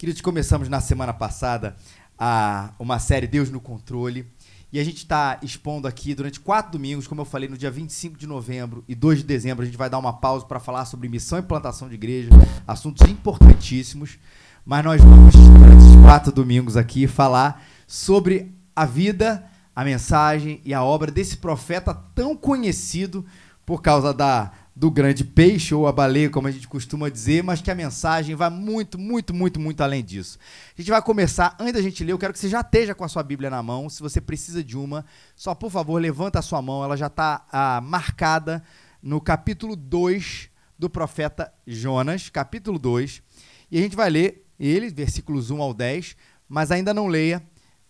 Queridos, 0.00 0.22
começamos 0.22 0.66
na 0.66 0.80
semana 0.80 1.12
passada 1.12 1.76
a, 2.18 2.72
uma 2.78 2.98
série 2.98 3.26
Deus 3.26 3.50
no 3.50 3.60
Controle. 3.60 4.26
E 4.72 4.80
a 4.80 4.82
gente 4.82 4.96
está 4.96 5.38
expondo 5.42 5.86
aqui 5.86 6.14
durante 6.14 6.40
quatro 6.40 6.72
domingos, 6.72 7.06
como 7.06 7.20
eu 7.20 7.26
falei, 7.26 7.50
no 7.50 7.58
dia 7.58 7.70
25 7.70 8.16
de 8.16 8.26
novembro 8.26 8.82
e 8.88 8.94
2 8.94 9.18
de 9.18 9.24
dezembro, 9.24 9.62
a 9.62 9.66
gente 9.66 9.76
vai 9.76 9.90
dar 9.90 9.98
uma 9.98 10.14
pausa 10.14 10.46
para 10.46 10.58
falar 10.58 10.86
sobre 10.86 11.06
missão 11.06 11.38
e 11.38 11.42
plantação 11.42 11.86
de 11.86 11.96
igreja, 11.96 12.30
assuntos 12.66 13.06
importantíssimos. 13.10 14.18
Mas 14.64 14.82
nós 14.82 15.02
vamos, 15.04 15.34
durante 15.34 15.84
esses 15.84 15.96
quatro 15.96 16.32
domingos 16.32 16.78
aqui, 16.78 17.06
falar 17.06 17.62
sobre 17.86 18.54
a 18.74 18.86
vida, 18.86 19.44
a 19.76 19.84
mensagem 19.84 20.62
e 20.64 20.72
a 20.72 20.82
obra 20.82 21.10
desse 21.10 21.36
profeta 21.36 21.92
tão 21.92 22.34
conhecido 22.34 23.22
por 23.66 23.82
causa 23.82 24.14
da 24.14 24.50
do 24.80 24.90
grande 24.90 25.24
peixe 25.24 25.74
ou 25.74 25.86
a 25.86 25.92
baleia, 25.92 26.30
como 26.30 26.48
a 26.48 26.50
gente 26.50 26.66
costuma 26.66 27.10
dizer, 27.10 27.44
mas 27.44 27.60
que 27.60 27.70
a 27.70 27.74
mensagem 27.74 28.34
vai 28.34 28.48
muito, 28.48 28.98
muito, 28.98 29.34
muito, 29.34 29.60
muito 29.60 29.82
além 29.82 30.02
disso. 30.02 30.38
A 30.74 30.80
gente 30.80 30.90
vai 30.90 31.02
começar, 31.02 31.54
antes 31.60 31.74
da 31.74 31.82
gente 31.82 32.02
ler, 32.02 32.12
eu 32.12 32.18
quero 32.18 32.32
que 32.32 32.38
você 32.38 32.48
já 32.48 32.62
esteja 32.62 32.94
com 32.94 33.04
a 33.04 33.08
sua 33.08 33.22
Bíblia 33.22 33.50
na 33.50 33.62
mão. 33.62 33.90
Se 33.90 34.00
você 34.00 34.22
precisa 34.22 34.64
de 34.64 34.78
uma, 34.78 35.04
só 35.36 35.54
por 35.54 35.70
favor, 35.70 36.00
levanta 36.00 36.38
a 36.38 36.42
sua 36.42 36.62
mão, 36.62 36.82
ela 36.82 36.96
já 36.96 37.08
está 37.08 37.44
ah, 37.52 37.82
marcada 37.82 38.62
no 39.02 39.20
capítulo 39.20 39.76
2 39.76 40.48
do 40.78 40.88
profeta 40.88 41.52
Jonas, 41.66 42.30
capítulo 42.30 42.78
2. 42.78 43.22
E 43.70 43.76
a 43.76 43.82
gente 43.82 43.94
vai 43.94 44.08
ler 44.08 44.46
ele, 44.58 44.88
versículos 44.88 45.50
1 45.50 45.60
ao 45.60 45.74
10, 45.74 46.16
mas 46.48 46.70
ainda 46.70 46.94
não 46.94 47.06
leia. 47.06 47.42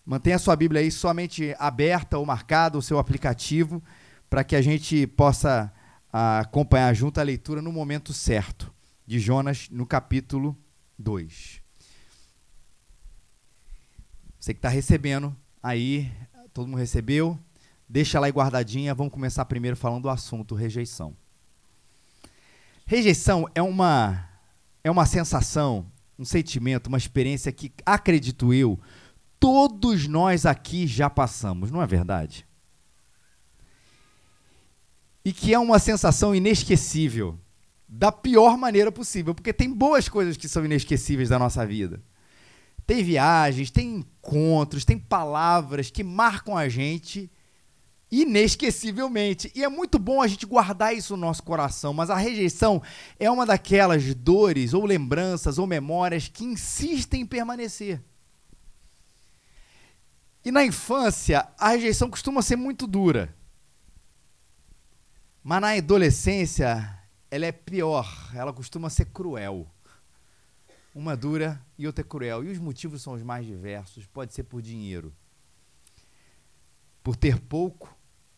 Mantenha 0.05 0.35
a 0.35 0.39
sua 0.39 0.57
Bíblia 0.57 0.81
aí 0.81 0.91
somente 0.91 1.55
aberta 1.57 2.17
ou 2.17 2.25
marcada, 2.25 2.77
o 2.77 2.81
seu 2.81 2.99
aplicativo, 2.99 3.81
para 4.29 4.43
que 4.43 4.57
a 4.57 4.61
gente 4.61 5.07
possa 5.07 5.71
a 6.11 6.39
acompanhar 6.39 6.93
junto 6.93 7.19
a 7.19 7.23
leitura 7.23 7.61
no 7.61 7.71
momento 7.71 8.13
certo 8.13 8.73
de 9.05 9.19
Jonas 9.19 9.69
no 9.69 9.85
capítulo 9.85 10.57
2. 10.97 11.61
Você 14.39 14.53
que 14.53 14.57
está 14.57 14.69
recebendo 14.69 15.35
aí, 15.61 16.11
todo 16.53 16.67
mundo 16.67 16.79
recebeu, 16.79 17.39
deixa 17.87 18.19
lá 18.19 18.25
aí 18.25 18.31
guardadinha. 18.31 18.95
Vamos 18.95 19.13
começar 19.13 19.45
primeiro 19.45 19.77
falando 19.77 20.03
do 20.03 20.09
assunto 20.09 20.55
rejeição. 20.55 21.15
Rejeição 22.85 23.47
é 23.53 23.61
uma 23.61 24.27
é 24.83 24.89
uma 24.89 25.05
sensação, 25.05 25.85
um 26.17 26.25
sentimento, 26.25 26.87
uma 26.87 26.97
experiência 26.97 27.51
que 27.51 27.71
acredito 27.85 28.53
eu, 28.53 28.79
todos 29.39 30.07
nós 30.07 30.45
aqui 30.45 30.87
já 30.87 31.09
passamos, 31.09 31.69
não 31.69 31.81
é 31.81 31.87
verdade? 31.87 32.47
E 35.23 35.31
que 35.31 35.53
é 35.53 35.59
uma 35.59 35.79
sensação 35.79 36.33
inesquecível, 36.33 37.39
da 37.87 38.11
pior 38.11 38.57
maneira 38.57 38.91
possível, 38.91 39.35
porque 39.35 39.51
tem 39.51 39.71
boas 39.71 40.07
coisas 40.07 40.37
que 40.37 40.47
são 40.47 40.63
inesquecíveis 40.63 41.29
da 41.29 41.37
nossa 41.37 41.65
vida. 41.65 42.01
Tem 42.87 43.03
viagens, 43.03 43.69
tem 43.69 43.95
encontros, 43.95 44.85
tem 44.85 44.97
palavras 44.97 45.91
que 45.91 46.03
marcam 46.03 46.57
a 46.57 46.67
gente 46.67 47.29
inesquecivelmente. 48.11 49.51
E 49.55 49.63
é 49.63 49.69
muito 49.69 49.97
bom 49.97 50.21
a 50.21 50.27
gente 50.27 50.45
guardar 50.45 50.95
isso 50.95 51.15
no 51.15 51.25
nosso 51.25 51.43
coração, 51.43 51.93
mas 51.93 52.09
a 52.09 52.15
rejeição 52.15 52.81
é 53.19 53.31
uma 53.31 53.45
daquelas 53.45 54.13
dores 54.13 54.73
ou 54.73 54.85
lembranças 54.85 55.57
ou 55.57 55.65
memórias 55.65 56.27
que 56.27 56.43
insistem 56.43 57.21
em 57.21 57.25
permanecer. 57.25 58.01
E 60.43 60.51
na 60.51 60.65
infância, 60.65 61.47
a 61.57 61.69
rejeição 61.69 62.09
costuma 62.09 62.41
ser 62.41 62.55
muito 62.55 62.87
dura. 62.87 63.33
Mas 65.43 65.61
na 65.61 65.71
adolescência, 65.71 66.99
ela 67.29 67.45
é 67.45 67.51
pior, 67.51 68.29
ela 68.33 68.53
costuma 68.53 68.89
ser 68.89 69.05
cruel. 69.05 69.67
Uma 70.93 71.15
dura 71.17 71.59
e 71.77 71.87
outra 71.87 72.03
cruel. 72.03 72.43
E 72.43 72.51
os 72.51 72.59
motivos 72.59 73.01
são 73.01 73.13
os 73.13 73.23
mais 73.23 73.45
diversos. 73.45 74.05
Pode 74.05 74.33
ser 74.33 74.43
por 74.43 74.61
dinheiro. 74.61 75.13
Por 77.01 77.15
ter 77.15 77.39
pouco, 77.39 77.97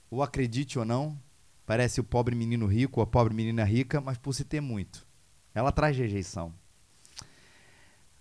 ou 0.09 0.23
acredite 0.23 0.80
ou 0.80 0.86
não, 0.86 1.19
parece 1.65 1.99
o 1.99 2.03
pobre 2.03 2.36
menino 2.36 2.67
rico 2.67 2.99
ou 2.99 3.03
a 3.03 3.08
pobre 3.08 3.33
menina 3.33 3.65
rica, 3.65 3.99
mas 3.99 4.17
por 4.17 4.33
se 4.33 4.45
ter 4.45 4.61
muito. 4.61 5.05
Ela 5.53 5.71
traz 5.71 5.97
rejeição. 5.97 6.53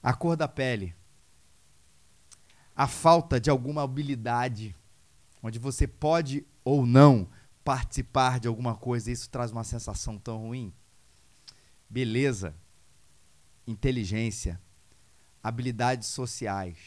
A 0.03 0.12
cor 0.12 0.37
da 0.37 0.48
pele. 0.48 0.94
A 2.75 2.88
falta 2.88 3.38
de 3.38 3.50
alguma 3.50 3.82
habilidade, 3.82 4.75
onde 5.42 5.59
você 5.59 5.87
pode 5.87 6.44
ou 6.65 6.84
não 6.87 7.28
participar 7.65 8.41
de 8.41 8.49
alguma 8.49 8.75
coisa, 8.75 9.11
isso 9.11 9.28
traz 9.31 9.50
uma 9.50 9.65
sensação 9.65 10.19
tão 10.19 10.39
ruim? 10.39 10.73
Beleza, 11.89 12.55
inteligência, 13.67 14.61
habilidades 15.43 16.09
sociais, 16.09 16.78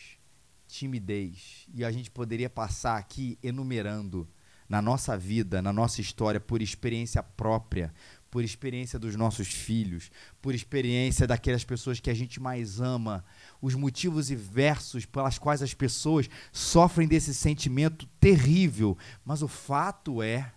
timidez. 0.68 1.68
E 1.74 1.84
a 1.84 1.92
gente 1.92 2.10
poderia 2.12 2.50
passar 2.50 2.98
aqui 2.98 3.38
enumerando 3.42 4.28
na 4.68 4.82
nossa 4.82 5.18
vida, 5.18 5.62
na 5.62 5.72
nossa 5.72 6.02
história, 6.02 6.40
por 6.40 6.62
experiência 6.62 7.22
própria, 7.22 7.94
por 8.32 8.44
experiência 8.44 9.00
dos 9.00 9.16
nossos 9.16 9.48
filhos, 9.48 10.12
por 10.42 10.54
experiência 10.54 11.28
daquelas 11.28 11.64
pessoas 11.64 12.00
que 12.00 12.10
a 12.10 12.14
gente 12.14 12.40
mais 12.40 12.82
ama, 12.82 13.24
os 13.62 13.76
motivos 13.76 14.30
e 14.30 14.36
versos 14.36 15.06
pelas 15.06 15.38
quais 15.38 15.62
as 15.62 15.74
pessoas 15.74 16.30
sofrem 16.52 17.08
desse 17.08 17.34
sentimento 17.34 18.08
terrível. 18.20 18.98
Mas 19.24 19.42
o 19.42 19.48
fato 19.48 20.22
é 20.22 20.52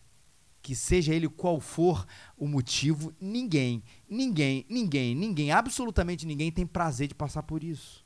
que 0.68 0.76
seja 0.76 1.14
ele 1.14 1.30
qual 1.30 1.60
for 1.60 2.06
o 2.36 2.46
motivo, 2.46 3.10
ninguém, 3.18 3.82
ninguém, 4.06 4.66
ninguém, 4.68 5.14
ninguém, 5.14 5.50
absolutamente 5.50 6.26
ninguém 6.26 6.52
tem 6.52 6.66
prazer 6.66 7.08
de 7.08 7.14
passar 7.14 7.42
por 7.42 7.64
isso. 7.64 8.04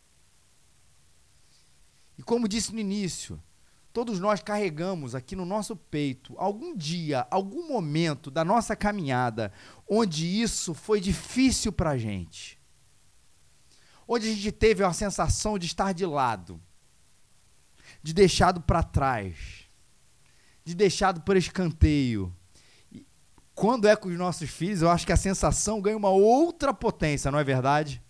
E 2.16 2.22
como 2.22 2.46
disse 2.46 2.72
no 2.72 2.78
início, 2.78 3.42
todos 3.92 4.20
nós 4.20 4.40
carregamos 4.40 5.12
aqui 5.12 5.34
no 5.34 5.44
nosso 5.44 5.74
peito 5.74 6.38
algum 6.38 6.76
dia, 6.76 7.26
algum 7.32 7.66
momento 7.66 8.30
da 8.30 8.44
nossa 8.44 8.76
caminhada 8.76 9.52
onde 9.90 10.24
isso 10.24 10.72
foi 10.72 11.00
difícil 11.00 11.72
para 11.72 11.90
a 11.90 11.98
gente. 11.98 12.60
Onde 14.06 14.30
a 14.30 14.32
gente 14.32 14.52
teve 14.52 14.84
a 14.84 14.92
sensação 14.92 15.58
de 15.58 15.66
estar 15.66 15.92
de 15.92 16.06
lado, 16.06 16.62
de 18.00 18.14
deixado 18.14 18.60
para 18.60 18.84
trás, 18.84 19.64
de 20.64 20.76
deixado 20.76 21.22
por 21.22 21.36
escanteio 21.36 22.32
quando 23.54 23.86
é 23.86 23.94
com 23.94 24.08
os 24.08 24.18
nossos 24.18 24.48
filhos, 24.50 24.82
eu 24.82 24.90
acho 24.90 25.06
que 25.06 25.12
a 25.12 25.16
sensação 25.16 25.80
ganha 25.80 25.96
uma 25.96 26.10
outra 26.10 26.72
potência, 26.72 27.30
não 27.30 27.38
é 27.38 27.44
verdade? 27.44 28.02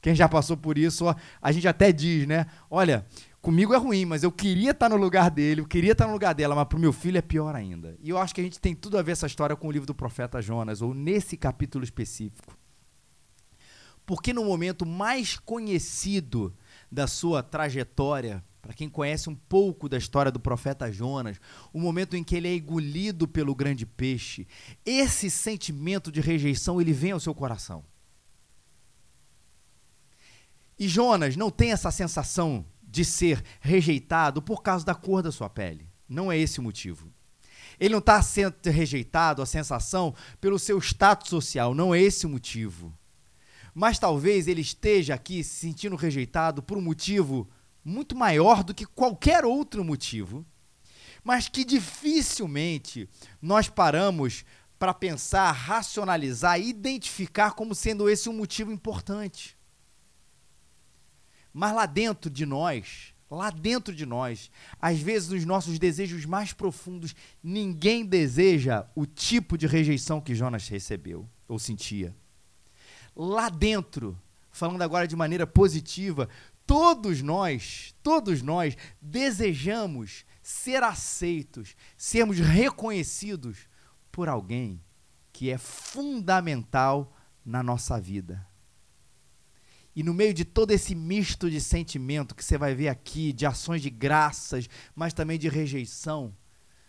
Quem 0.00 0.14
já 0.14 0.28
passou 0.28 0.56
por 0.56 0.78
isso, 0.78 1.04
a 1.40 1.52
gente 1.52 1.66
até 1.66 1.90
diz, 1.90 2.26
né? 2.26 2.46
Olha, 2.70 3.06
comigo 3.40 3.74
é 3.74 3.76
ruim, 3.76 4.04
mas 4.04 4.22
eu 4.22 4.30
queria 4.30 4.70
estar 4.70 4.88
no 4.88 4.96
lugar 4.96 5.30
dele, 5.30 5.60
eu 5.62 5.66
queria 5.66 5.92
estar 5.92 6.06
no 6.06 6.12
lugar 6.12 6.34
dela, 6.34 6.54
mas 6.54 6.68
para 6.68 6.78
o 6.78 6.80
meu 6.80 6.92
filho 6.92 7.18
é 7.18 7.22
pior 7.22 7.56
ainda. 7.56 7.96
E 8.00 8.10
eu 8.10 8.18
acho 8.18 8.34
que 8.34 8.40
a 8.40 8.44
gente 8.44 8.60
tem 8.60 8.74
tudo 8.74 8.96
a 8.98 9.02
ver 9.02 9.12
essa 9.12 9.26
história 9.26 9.56
com 9.56 9.66
o 9.66 9.72
livro 9.72 9.86
do 9.86 9.94
profeta 9.94 10.40
Jonas, 10.40 10.82
ou 10.82 10.94
nesse 10.94 11.36
capítulo 11.36 11.82
específico. 11.82 12.56
Porque 14.06 14.32
no 14.32 14.44
momento 14.44 14.86
mais 14.86 15.36
conhecido 15.36 16.54
da 16.90 17.06
sua 17.06 17.42
trajetória 17.42 18.42
para 18.60 18.74
quem 18.74 18.88
conhece 18.88 19.30
um 19.30 19.34
pouco 19.34 19.88
da 19.88 19.96
história 19.96 20.32
do 20.32 20.40
profeta 20.40 20.90
Jonas, 20.90 21.40
o 21.72 21.80
momento 21.80 22.16
em 22.16 22.24
que 22.24 22.36
ele 22.36 22.48
é 22.48 22.56
engolido 22.56 23.26
pelo 23.28 23.54
grande 23.54 23.86
peixe, 23.86 24.46
esse 24.84 25.30
sentimento 25.30 26.10
de 26.10 26.20
rejeição 26.20 26.80
ele 26.80 26.92
vem 26.92 27.12
ao 27.12 27.20
seu 27.20 27.34
coração. 27.34 27.84
E 30.78 30.86
Jonas 30.86 31.36
não 31.36 31.50
tem 31.50 31.72
essa 31.72 31.90
sensação 31.90 32.64
de 32.82 33.04
ser 33.04 33.44
rejeitado 33.60 34.40
por 34.40 34.62
causa 34.62 34.84
da 34.84 34.94
cor 34.94 35.22
da 35.22 35.32
sua 35.32 35.50
pele. 35.50 35.88
Não 36.08 36.30
é 36.30 36.38
esse 36.38 36.60
o 36.60 36.62
motivo. 36.62 37.12
Ele 37.78 37.92
não 37.92 37.98
está 37.98 38.20
sendo 38.22 38.56
rejeitado, 38.64 39.42
a 39.42 39.46
sensação, 39.46 40.14
pelo 40.40 40.58
seu 40.58 40.78
status 40.78 41.28
social. 41.28 41.74
Não 41.74 41.94
é 41.94 42.00
esse 42.00 42.26
o 42.26 42.28
motivo. 42.28 42.96
Mas 43.74 43.98
talvez 43.98 44.48
ele 44.48 44.60
esteja 44.60 45.14
aqui 45.14 45.44
se 45.44 45.54
sentindo 45.56 45.94
rejeitado 45.94 46.62
por 46.62 46.76
um 46.76 46.80
motivo 46.80 47.48
muito 47.88 48.14
maior 48.14 48.62
do 48.62 48.74
que 48.74 48.84
qualquer 48.84 49.44
outro 49.44 49.82
motivo, 49.82 50.44
mas 51.24 51.48
que 51.48 51.64
dificilmente 51.64 53.08
nós 53.40 53.68
paramos 53.68 54.44
para 54.78 54.94
pensar, 54.94 55.50
racionalizar, 55.50 56.60
identificar 56.60 57.52
como 57.52 57.74
sendo 57.74 58.08
esse 58.08 58.28
um 58.28 58.32
motivo 58.32 58.70
importante. 58.70 59.56
Mas 61.52 61.74
lá 61.74 61.86
dentro 61.86 62.30
de 62.30 62.46
nós, 62.46 63.12
lá 63.28 63.50
dentro 63.50 63.94
de 63.94 64.06
nós, 64.06 64.50
às 64.80 65.00
vezes 65.00 65.30
nos 65.30 65.44
nossos 65.44 65.78
desejos 65.78 66.24
mais 66.24 66.52
profundos, 66.52 67.14
ninguém 67.42 68.06
deseja 68.06 68.86
o 68.94 69.04
tipo 69.04 69.58
de 69.58 69.66
rejeição 69.66 70.20
que 70.20 70.34
Jonas 70.34 70.68
recebeu 70.68 71.28
ou 71.48 71.58
sentia. 71.58 72.14
Lá 73.16 73.48
dentro, 73.48 74.16
falando 74.52 74.82
agora 74.82 75.08
de 75.08 75.16
maneira 75.16 75.46
positiva, 75.46 76.28
todos 76.68 77.22
nós, 77.22 77.94
todos 78.02 78.42
nós 78.42 78.76
desejamos 79.00 80.26
ser 80.42 80.82
aceitos, 80.82 81.74
sermos 81.96 82.38
reconhecidos 82.38 83.66
por 84.12 84.28
alguém 84.28 84.84
que 85.32 85.50
é 85.50 85.56
fundamental 85.56 87.16
na 87.42 87.62
nossa 87.62 87.98
vida. 87.98 88.46
E 89.96 90.02
no 90.02 90.12
meio 90.12 90.34
de 90.34 90.44
todo 90.44 90.70
esse 90.70 90.94
misto 90.94 91.50
de 91.50 91.58
sentimento 91.58 92.34
que 92.34 92.44
você 92.44 92.58
vai 92.58 92.74
ver 92.74 92.88
aqui, 92.88 93.32
de 93.32 93.46
ações 93.46 93.80
de 93.80 93.88
graças, 93.88 94.68
mas 94.94 95.14
também 95.14 95.38
de 95.38 95.48
rejeição, 95.48 96.36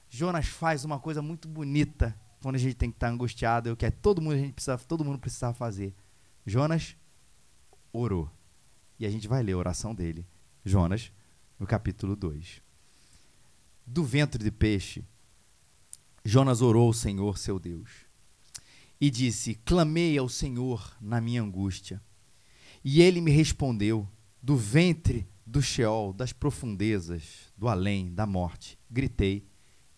Jonas 0.09 0.47
faz 0.47 0.83
uma 0.83 0.99
coisa 0.99 1.21
muito 1.21 1.47
bonita 1.47 2.19
quando 2.41 2.55
a 2.55 2.59
gente 2.59 2.75
tem 2.75 2.91
que 2.91 2.97
estar 2.97 3.07
angustiado, 3.07 3.69
é 3.69 3.71
o 3.71 3.77
que 3.77 3.85
é 3.85 3.91
todo 3.91 4.21
mundo 4.21 4.33
a 4.33 4.39
gente 4.39 4.53
precisa, 4.53 4.77
todo 4.77 5.05
mundo 5.05 5.19
precisava 5.19 5.53
fazer. 5.53 5.95
Jonas 6.45 6.97
orou. 7.93 8.29
E 8.99 9.05
a 9.05 9.09
gente 9.09 9.27
vai 9.27 9.41
ler 9.41 9.53
a 9.53 9.57
oração 9.57 9.95
dele. 9.95 10.25
Jonas, 10.65 11.11
no 11.57 11.65
capítulo 11.65 12.15
2. 12.15 12.61
Do 13.85 14.03
ventre 14.03 14.43
de 14.43 14.51
peixe, 14.51 15.03
Jonas 16.23 16.61
orou 16.61 16.87
ao 16.87 16.93
Senhor, 16.93 17.37
seu 17.37 17.57
Deus, 17.57 17.89
e 18.99 19.09
disse: 19.09 19.55
Clamei 19.55 20.17
ao 20.17 20.27
Senhor 20.27 20.95
na 20.99 21.21
minha 21.21 21.41
angústia. 21.41 22.01
E 22.83 23.01
ele 23.01 23.21
me 23.21 23.31
respondeu: 23.31 24.07
Do 24.43 24.55
ventre 24.55 25.27
do 25.45 25.61
Sheol, 25.61 26.13
das 26.13 26.31
profundezas, 26.31 27.51
do 27.57 27.67
além, 27.67 28.13
da 28.13 28.27
morte, 28.27 28.77
gritei, 28.89 29.47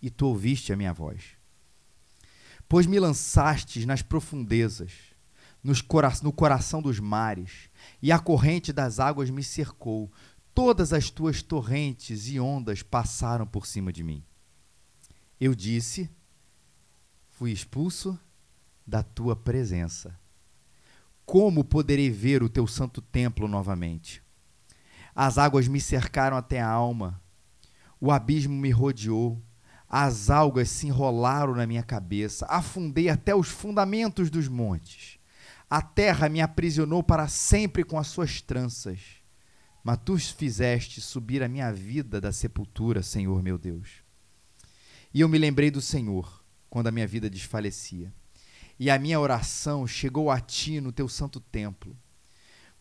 e 0.02 0.10
tu 0.10 0.28
ouviste 0.28 0.72
a 0.72 0.78
minha 0.78 0.94
voz. 0.94 1.36
Pois 2.70 2.86
me 2.86 3.00
lançastes 3.00 3.86
nas 3.86 4.02
profundezas, 4.02 4.94
cora 5.82 6.12
no 6.24 6.34
coração 6.34 6.82
dos 6.82 7.00
mares, 7.00 7.70
e 8.02 8.12
a 8.12 8.20
corrente 8.20 8.74
das 8.74 9.00
águas 9.00 9.30
me 9.30 9.44
cercou. 9.44 10.12
Todas 10.54 10.92
as 10.92 11.10
tuas 11.10 11.42
torrentes 11.42 12.28
e 12.28 12.40
ondas 12.40 12.84
passaram 12.84 13.48
por 13.48 13.66
cima 13.66 13.94
de 13.94 14.04
mim. 14.04 14.24
Eu 15.40 15.56
disse: 15.56 16.10
Fui 17.30 17.52
expulso 17.52 18.20
da 18.86 19.02
tua 19.02 19.36
presença. 19.36 20.20
Como 21.26 21.64
poderei 21.64 22.10
ver 22.10 22.44
o 22.44 22.50
teu 22.50 22.68
santo 22.68 23.02
templo 23.02 23.48
novamente? 23.48 24.22
As 25.16 25.38
águas 25.38 25.68
me 25.68 25.80
cercaram 25.80 26.36
até 26.36 26.60
a 26.60 26.68
alma, 26.68 27.22
o 28.00 28.12
abismo 28.12 28.54
me 28.54 28.72
rodeou, 28.72 29.42
as 29.88 30.30
algas 30.30 30.70
se 30.70 30.88
enrolaram 30.88 31.54
na 31.54 31.68
minha 31.68 31.84
cabeça, 31.84 32.46
afundei 32.48 33.10
até 33.10 33.36
os 33.36 33.48
fundamentos 33.48 34.30
dos 34.30 34.48
montes. 34.48 35.21
A 35.72 35.82
terra 35.82 36.28
me 36.28 36.42
aprisionou 36.42 37.02
para 37.02 37.30
sempre 37.30 37.86
com 37.86 37.98
as 37.98 38.08
suas 38.08 38.42
tranças. 38.42 39.00
Mas 39.82 40.00
tu 40.04 40.18
fizeste 40.18 41.00
subir 41.00 41.42
a 41.42 41.48
minha 41.48 41.72
vida 41.72 42.20
da 42.20 42.34
sepultura, 42.34 43.02
Senhor 43.02 43.42
meu 43.42 43.58
Deus. 43.58 44.04
E 45.14 45.22
eu 45.22 45.30
me 45.30 45.38
lembrei 45.38 45.72
do 45.72 45.80
Senhor 45.80 46.44
quando 46.70 46.88
a 46.88 46.92
minha 46.92 47.08
vida 47.08 47.30
desfalecia. 47.30 48.14
E 48.78 48.90
a 48.90 49.00
minha 49.00 49.18
oração 49.18 49.88
chegou 49.88 50.30
a 50.30 50.42
ti 50.42 50.82
no 50.82 50.92
teu 50.92 51.08
santo 51.08 51.40
templo. 51.40 51.98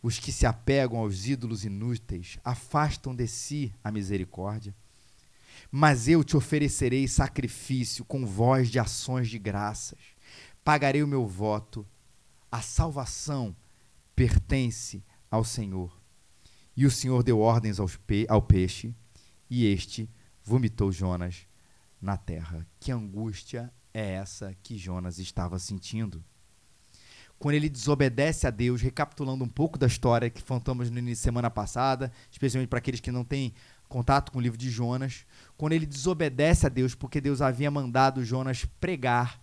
Os 0.03 0.19
que 0.19 0.29
se 0.29 0.45
apegam 0.45 0.99
aos 0.99 1.25
ídolos 1.25 1.63
inúteis 1.63 2.39
afastam 2.43 3.15
de 3.15 3.25
si 3.25 3.73
a 3.81 3.89
misericórdia. 3.89 4.75
Mas 5.71 6.09
eu 6.09 6.25
te 6.25 6.35
oferecerei 6.35 7.07
sacrifício 7.07 8.03
com 8.03 8.25
voz 8.25 8.69
de 8.69 8.79
ações 8.79 9.29
de 9.29 9.39
graças. 9.39 9.99
Pagarei 10.61 11.01
o 11.01 11.07
meu 11.07 11.25
voto 11.25 11.87
a 12.51 12.61
salvação 12.61 13.55
pertence 14.15 15.03
ao 15.29 15.43
Senhor. 15.43 15.99
E 16.75 16.85
o 16.85 16.91
Senhor 16.91 17.23
deu 17.23 17.39
ordens 17.39 17.77
pe 18.05 18.25
ao 18.29 18.41
peixe, 18.41 18.93
e 19.49 19.65
este 19.65 20.09
vomitou 20.43 20.91
Jonas 20.91 21.47
na 22.01 22.17
terra. 22.17 22.67
Que 22.79 22.91
angústia 22.91 23.71
é 23.93 24.13
essa 24.13 24.55
que 24.61 24.77
Jonas 24.77 25.19
estava 25.19 25.57
sentindo? 25.59 26.23
Quando 27.37 27.55
ele 27.55 27.69
desobedece 27.69 28.45
a 28.45 28.51
Deus, 28.51 28.81
recapitulando 28.81 29.43
um 29.43 29.49
pouco 29.49 29.77
da 29.77 29.87
história 29.87 30.29
que 30.29 30.43
contamos 30.43 30.91
no 30.91 30.99
início 30.99 31.23
semana 31.23 31.49
passada, 31.49 32.11
especialmente 32.29 32.69
para 32.69 32.77
aqueles 32.77 32.99
que 32.99 33.11
não 33.11 33.23
têm 33.23 33.53
contato 33.89 34.31
com 34.31 34.37
o 34.37 34.41
livro 34.41 34.57
de 34.57 34.69
Jonas, 34.69 35.25
quando 35.57 35.73
ele 35.73 35.85
desobedece 35.85 36.65
a 36.65 36.69
Deus, 36.69 36.93
porque 36.93 37.19
Deus 37.19 37.41
havia 37.41 37.71
mandado 37.71 38.23
Jonas 38.23 38.65
pregar, 38.79 39.41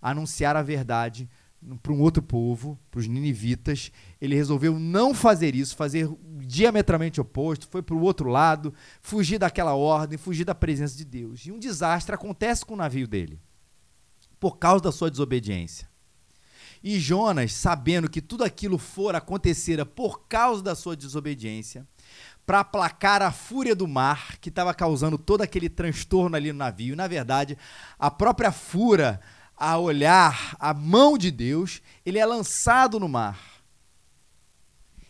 anunciar 0.00 0.56
a 0.56 0.62
verdade, 0.62 1.28
para 1.82 1.92
um 1.92 2.00
outro 2.00 2.22
povo, 2.22 2.78
para 2.90 3.00
os 3.00 3.06
ninivitas. 3.06 3.92
Ele 4.20 4.34
resolveu 4.34 4.78
não 4.78 5.14
fazer 5.14 5.54
isso, 5.54 5.76
fazer 5.76 6.08
diametralmente 6.38 7.20
oposto, 7.20 7.68
foi 7.68 7.82
para 7.82 7.94
o 7.94 8.00
outro 8.00 8.28
lado, 8.28 8.72
fugir 9.00 9.38
daquela 9.38 9.74
ordem, 9.74 10.18
fugir 10.18 10.44
da 10.44 10.54
presença 10.54 10.96
de 10.96 11.04
Deus. 11.04 11.46
E 11.46 11.52
um 11.52 11.58
desastre 11.58 12.14
acontece 12.14 12.64
com 12.64 12.74
o 12.74 12.78
navio 12.78 13.06
dele, 13.06 13.38
por 14.38 14.58
causa 14.58 14.84
da 14.84 14.92
sua 14.92 15.10
desobediência. 15.10 15.88
E 16.82 16.98
Jonas, 16.98 17.52
sabendo 17.52 18.08
que 18.08 18.22
tudo 18.22 18.42
aquilo 18.42 18.78
for 18.78 19.14
acontecer 19.14 19.84
por 19.84 20.26
causa 20.26 20.62
da 20.62 20.74
sua 20.74 20.96
desobediência, 20.96 21.86
para 22.46 22.60
aplacar 22.60 23.20
a 23.20 23.30
fúria 23.30 23.76
do 23.76 23.86
mar 23.86 24.38
que 24.38 24.48
estava 24.48 24.72
causando 24.72 25.18
todo 25.18 25.42
aquele 25.42 25.68
transtorno 25.68 26.34
ali 26.34 26.50
no 26.52 26.58
navio, 26.58 26.96
na 26.96 27.06
verdade, 27.06 27.56
a 27.98 28.10
própria 28.10 28.50
fúria 28.50 29.20
a 29.60 29.76
olhar 29.76 30.56
a 30.58 30.72
mão 30.72 31.18
de 31.18 31.30
Deus, 31.30 31.82
ele 32.06 32.18
é 32.18 32.24
lançado 32.24 32.98
no 32.98 33.06
mar. 33.06 33.38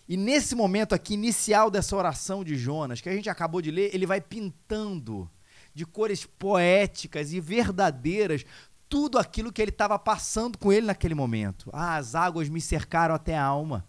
E 0.09 0.17
nesse 0.17 0.57
momento 0.57 0.93
aqui 0.93 1.15
inicial 1.15 1.71
dessa 1.71 1.95
oração 1.95 2.43
de 2.43 2.57
Jonas, 2.57 3.01
que 3.01 3.09
a 3.09 3.13
gente 3.13 3.31
acabou 3.31 3.63
de 3.63 3.71
ler, 3.71 3.95
ele 3.95 4.07
vai 4.07 4.21
pintando 4.21 5.31
de 5.73 5.87
cores 5.87 6.27
poéticas 6.27 7.33
e 7.33 7.39
verdadeiras 7.39 8.45
tudo 8.89 9.21
aquilo 9.21 9.53
que 9.53 9.63
ele 9.63 9.71
estava 9.71 9.97
passando 10.01 10.59
com 10.59 10.73
ele 10.73 10.87
naquele 10.87 11.15
momento. 11.15 11.71
Ah, 11.73 11.95
as 11.95 12.17
águas 12.17 12.49
me 12.49 12.61
cercaram 12.61 13.15
até 13.15 13.39
a 13.39 13.45
alma. 13.45 13.87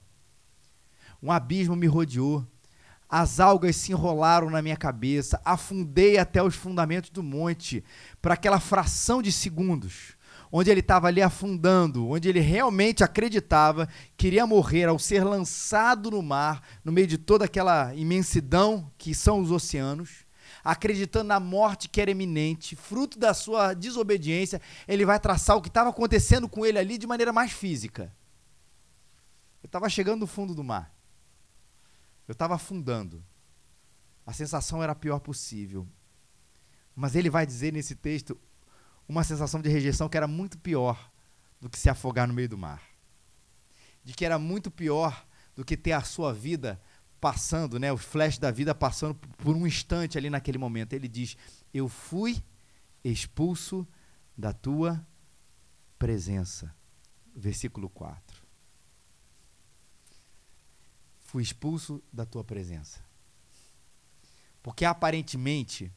Um 1.23 1.31
abismo 1.31 1.75
me 1.75 1.87
rodeou. 1.87 2.45
As 3.09 3.39
algas 3.39 3.75
se 3.77 3.91
enrolaram 3.91 4.51
na 4.51 4.61
minha 4.61 4.77
cabeça. 4.77 5.41
Afundei 5.43 6.19
até 6.19 6.43
os 6.43 6.53
fundamentos 6.53 7.09
do 7.09 7.23
monte. 7.23 7.83
Para 8.21 8.35
aquela 8.35 8.59
fração 8.59 9.23
de 9.23 9.31
segundos 9.31 10.20
onde 10.51 10.69
ele 10.69 10.81
estava 10.81 11.07
ali 11.07 11.21
afundando, 11.21 12.07
onde 12.07 12.27
ele 12.27 12.39
realmente 12.39 13.03
acreditava 13.03 13.87
que 14.17 14.27
iria 14.27 14.45
morrer 14.45 14.85
ao 14.85 14.99
ser 14.99 15.23
lançado 15.23 16.11
no 16.11 16.21
mar, 16.21 16.61
no 16.83 16.91
meio 16.91 17.07
de 17.07 17.17
toda 17.17 17.45
aquela 17.45 17.95
imensidão 17.95 18.91
que 18.97 19.15
são 19.15 19.39
os 19.39 19.49
oceanos, 19.49 20.25
acreditando 20.63 21.29
na 21.29 21.39
morte 21.39 21.87
que 21.87 22.01
era 22.01 22.11
iminente, 22.11 22.75
fruto 22.75 23.17
da 23.17 23.33
sua 23.33 23.73
desobediência, 23.73 24.61
ele 24.87 25.05
vai 25.05 25.19
traçar 25.19 25.55
o 25.55 25.61
que 25.61 25.69
estava 25.69 25.89
acontecendo 25.89 26.49
com 26.49 26.65
ele 26.65 26.77
ali 26.77 26.97
de 26.97 27.07
maneira 27.07 27.31
mais 27.31 27.51
física. 27.51 28.13
Eu 29.63 29.67
estava 29.67 29.87
chegando 29.87 30.21
no 30.21 30.27
fundo 30.27 30.53
do 30.53 30.63
mar. 30.63 30.93
Eu 32.27 32.33
estava 32.33 32.55
afundando. 32.55 33.23
A 34.25 34.33
sensação 34.33 34.83
era 34.83 34.91
a 34.91 34.95
pior 34.95 35.19
possível. 35.19 35.87
Mas 36.95 37.15
ele 37.15 37.29
vai 37.29 37.45
dizer 37.45 37.71
nesse 37.71 37.95
texto 37.95 38.37
uma 39.11 39.25
sensação 39.25 39.61
de 39.61 39.67
rejeição 39.67 40.07
que 40.07 40.15
era 40.15 40.27
muito 40.27 40.57
pior 40.57 41.11
do 41.59 41.69
que 41.69 41.77
se 41.77 41.89
afogar 41.89 42.25
no 42.25 42.33
meio 42.33 42.47
do 42.47 42.57
mar. 42.57 42.81
De 44.05 44.13
que 44.13 44.23
era 44.23 44.39
muito 44.39 44.71
pior 44.71 45.27
do 45.53 45.65
que 45.65 45.75
ter 45.75 45.91
a 45.91 46.01
sua 46.01 46.33
vida 46.33 46.81
passando, 47.19 47.77
né, 47.77 47.91
o 47.91 47.97
flash 47.97 48.37
da 48.37 48.49
vida 48.51 48.73
passando 48.73 49.13
por 49.13 49.53
um 49.53 49.67
instante 49.67 50.17
ali 50.17 50.29
naquele 50.29 50.57
momento. 50.57 50.93
Ele 50.93 51.09
diz: 51.09 51.35
Eu 51.73 51.89
fui 51.89 52.41
expulso 53.03 53.85
da 54.35 54.53
tua 54.53 55.05
presença. 55.99 56.73
Versículo 57.35 57.89
4. 57.89 58.41
Fui 61.19 61.43
expulso 61.43 62.01
da 62.13 62.25
tua 62.25 62.45
presença. 62.45 63.03
Porque 64.63 64.85
aparentemente 64.85 65.91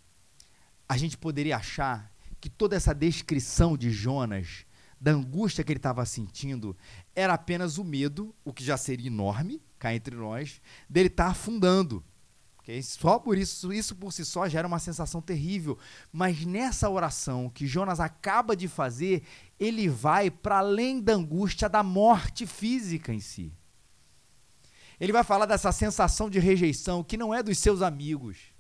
a 0.89 0.97
gente 0.97 1.17
poderia 1.17 1.57
achar 1.57 2.14
que 2.45 2.51
toda 2.51 2.77
essa 2.77 2.95
descrição 2.95 3.75
de 3.75 3.91
Jonas, 3.91 4.67
da 5.01 5.13
angústia 5.13 5.65
que 5.65 5.73
ele 5.73 5.79
estava 5.79 6.05
sentindo, 6.05 6.77
era 7.17 7.33
apenas 7.33 7.79
o 7.79 7.85
medo, 7.85 8.35
o 8.45 8.53
que 8.53 8.63
já 8.63 8.77
seria 8.77 9.07
enorme, 9.07 9.63
cá 9.79 9.95
entre 9.95 10.15
nós, 10.15 10.61
dele 10.87 11.09
estar 11.09 11.25
tá 11.25 11.31
afundando. 11.31 12.05
Okay? 12.59 12.83
Só 12.83 13.19
por 13.19 13.39
isso, 13.39 13.73
isso 13.73 13.97
por 13.97 14.13
si 14.13 14.27
só 14.27 14.47
já 14.47 14.59
era 14.59 14.69
uma 14.69 14.79
sensação 14.79 15.23
terrível. 15.23 15.79
Mas 16.13 16.45
nessa 16.45 16.91
oração 16.91 17.49
que 17.49 17.67
Jonas 17.67 17.99
acaba 17.99 18.55
de 18.55 18.69
fazer, 18.69 19.23
ele 19.59 19.89
vai 19.89 20.31
para 20.31 20.59
além 20.59 21.01
da 21.01 21.15
angústia 21.15 21.67
da 21.67 21.83
morte 21.83 22.47
física 22.47 23.11
em 23.11 23.21
si. 23.21 23.55
Ele 25.01 25.15
vai 25.15 25.25
falar 25.25 25.47
dessa 25.47 25.73
sensação 25.73 26.29
de 26.29 26.39
rejeição 26.39 27.03
que 27.03 27.17
não 27.17 27.33
é 27.33 27.43
dos 27.43 27.59
seus 27.59 27.81
amigos, 27.81 28.54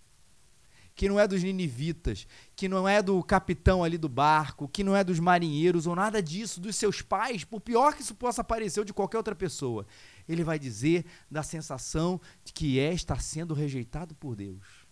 que 0.94 1.08
não 1.08 1.18
é 1.18 1.26
dos 1.26 1.42
ninivitas, 1.42 2.26
que 2.54 2.68
não 2.68 2.88
é 2.88 3.02
do 3.02 3.22
capitão 3.22 3.82
ali 3.82 3.98
do 3.98 4.08
barco, 4.08 4.68
que 4.68 4.84
não 4.84 4.94
é 4.94 5.02
dos 5.02 5.18
marinheiros 5.18 5.86
ou 5.86 5.96
nada 5.96 6.22
disso, 6.22 6.60
dos 6.60 6.76
seus 6.76 7.02
pais, 7.02 7.42
por 7.42 7.60
pior 7.60 7.94
que 7.94 8.02
isso 8.02 8.14
possa 8.14 8.44
parecer 8.44 8.80
ou 8.80 8.84
de 8.84 8.92
qualquer 8.92 9.16
outra 9.16 9.34
pessoa. 9.34 9.86
Ele 10.28 10.44
vai 10.44 10.58
dizer 10.58 11.04
da 11.28 11.42
sensação 11.42 12.20
de 12.44 12.52
que 12.52 12.78
é 12.78 12.92
estar 12.92 13.20
sendo 13.20 13.54
rejeitado 13.54 14.14
por 14.14 14.36
Deus. 14.36 14.86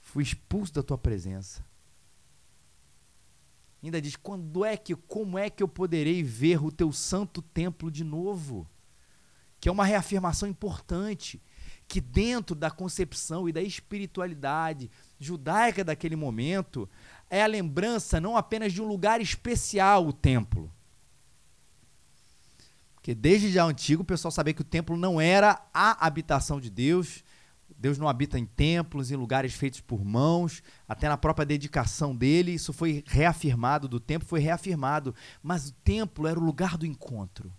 Fui 0.00 0.24
expulso 0.24 0.72
da 0.72 0.82
tua 0.82 0.98
presença. 0.98 1.64
Ainda 3.80 4.02
diz: 4.02 4.16
quando 4.16 4.64
é 4.64 4.76
que, 4.76 4.96
como 4.96 5.38
é 5.38 5.48
que 5.48 5.62
eu 5.62 5.68
poderei 5.68 6.22
ver 6.22 6.64
o 6.64 6.72
teu 6.72 6.90
santo 6.92 7.40
templo 7.40 7.90
de 7.90 8.02
novo? 8.02 8.68
que 9.60 9.68
é 9.68 9.72
uma 9.72 9.84
reafirmação 9.84 10.48
importante, 10.48 11.42
que 11.88 12.02
dentro 12.02 12.54
da 12.54 12.70
concepção 12.70 13.48
e 13.48 13.52
da 13.52 13.62
espiritualidade 13.62 14.90
judaica 15.18 15.82
daquele 15.82 16.14
momento, 16.14 16.88
é 17.30 17.42
a 17.42 17.46
lembrança 17.46 18.20
não 18.20 18.36
apenas 18.36 18.74
de 18.74 18.82
um 18.82 18.86
lugar 18.86 19.22
especial, 19.22 20.06
o 20.06 20.12
templo. 20.12 20.70
Porque 22.94 23.14
desde 23.14 23.50
já 23.50 23.64
antigo 23.64 24.02
o 24.02 24.06
pessoal 24.06 24.30
sabia 24.30 24.52
que 24.52 24.60
o 24.60 24.64
templo 24.64 24.98
não 24.98 25.18
era 25.18 25.66
a 25.72 26.06
habitação 26.06 26.60
de 26.60 26.68
Deus, 26.68 27.24
Deus 27.78 27.96
não 27.96 28.08
habita 28.08 28.38
em 28.38 28.44
templos, 28.44 29.10
em 29.10 29.16
lugares 29.16 29.54
feitos 29.54 29.80
por 29.80 30.04
mãos, 30.04 30.62
até 30.86 31.08
na 31.08 31.16
própria 31.16 31.46
dedicação 31.46 32.14
dele, 32.14 32.52
isso 32.52 32.72
foi 32.72 33.02
reafirmado 33.06 33.88
do 33.88 33.98
templo, 33.98 34.28
foi 34.28 34.40
reafirmado. 34.40 35.14
Mas 35.42 35.68
o 35.68 35.72
templo 35.72 36.26
era 36.26 36.38
o 36.38 36.44
lugar 36.44 36.76
do 36.76 36.84
encontro. 36.84 37.50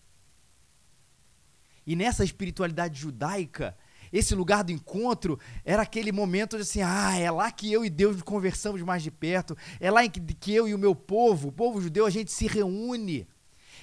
E 1.88 1.96
nessa 1.96 2.24
espiritualidade 2.24 3.00
judaica, 3.00 3.76
esse 4.12 4.34
lugar 4.36 4.64
do 4.64 4.72
encontro 4.72 5.40
era 5.64 5.84
aquele 5.84 6.12
momento 6.12 6.56
de 6.56 6.64
assim, 6.64 6.82
ah, 6.82 7.18
é 7.18 7.30
lá 7.30 7.52
que 7.52 7.72
eu 7.72 7.86
e 7.86 7.90
Deus 7.90 8.22
conversamos 8.22 8.82
mais 8.82 9.04
de 9.04 9.12
perto, 9.12 9.58
é 9.80 9.92
lá 9.92 10.08
que, 10.08 10.20
que 10.20 10.54
eu 10.54 10.68
e 10.68 10.74
o 10.74 10.80
meu 10.80 10.96
povo, 10.96 11.50
o 11.50 11.52
povo 11.52 11.82
judeu, 11.82 12.06
a 12.06 12.10
gente 12.10 12.32
se 12.32 12.48
reúne. 12.48 13.28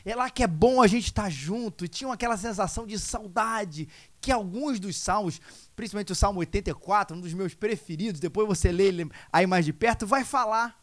É 0.04 0.14
lá 0.14 0.30
que 0.30 0.44
é 0.44 0.46
bom 0.46 0.80
a 0.80 0.86
gente 0.86 1.06
estar 1.06 1.28
junto. 1.28 1.84
E 1.84 1.88
tinha 1.88 2.12
aquela 2.12 2.36
sensação 2.36 2.86
de 2.86 2.96
saudade 2.96 3.88
que 4.20 4.30
alguns 4.30 4.78
dos 4.78 4.96
salmos, 4.96 5.40
principalmente 5.74 6.12
o 6.12 6.14
Salmo 6.14 6.38
84, 6.38 7.16
um 7.16 7.20
dos 7.20 7.34
meus 7.34 7.54
preferidos, 7.54 8.20
depois 8.20 8.46
você 8.46 8.70
lê 8.70 8.84
ele 8.84 9.10
aí 9.32 9.48
mais 9.48 9.64
de 9.64 9.72
perto, 9.72 10.06
vai 10.06 10.22
falar. 10.22 10.80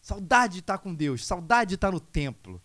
Saudade 0.00 0.54
de 0.54 0.60
estar 0.60 0.78
com 0.78 0.94
Deus, 0.94 1.26
saudade 1.26 1.70
de 1.70 1.74
estar 1.74 1.90
no 1.90 1.98
templo. 1.98 2.62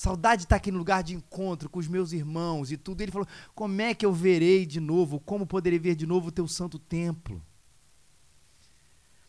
Saudade 0.00 0.38
de 0.38 0.44
estar 0.46 0.56
aqui 0.56 0.72
no 0.72 0.78
lugar 0.78 1.02
de 1.02 1.14
encontro 1.14 1.68
com 1.68 1.78
os 1.78 1.86
meus 1.86 2.12
irmãos 2.12 2.72
e 2.72 2.78
tudo. 2.78 3.02
Ele 3.02 3.12
falou: 3.12 3.28
Como 3.54 3.82
é 3.82 3.92
que 3.92 4.06
eu 4.06 4.14
verei 4.14 4.64
de 4.64 4.80
novo? 4.80 5.20
Como 5.20 5.46
poderei 5.46 5.78
ver 5.78 5.94
de 5.94 6.06
novo 6.06 6.28
o 6.28 6.32
teu 6.32 6.48
santo 6.48 6.78
templo? 6.78 7.44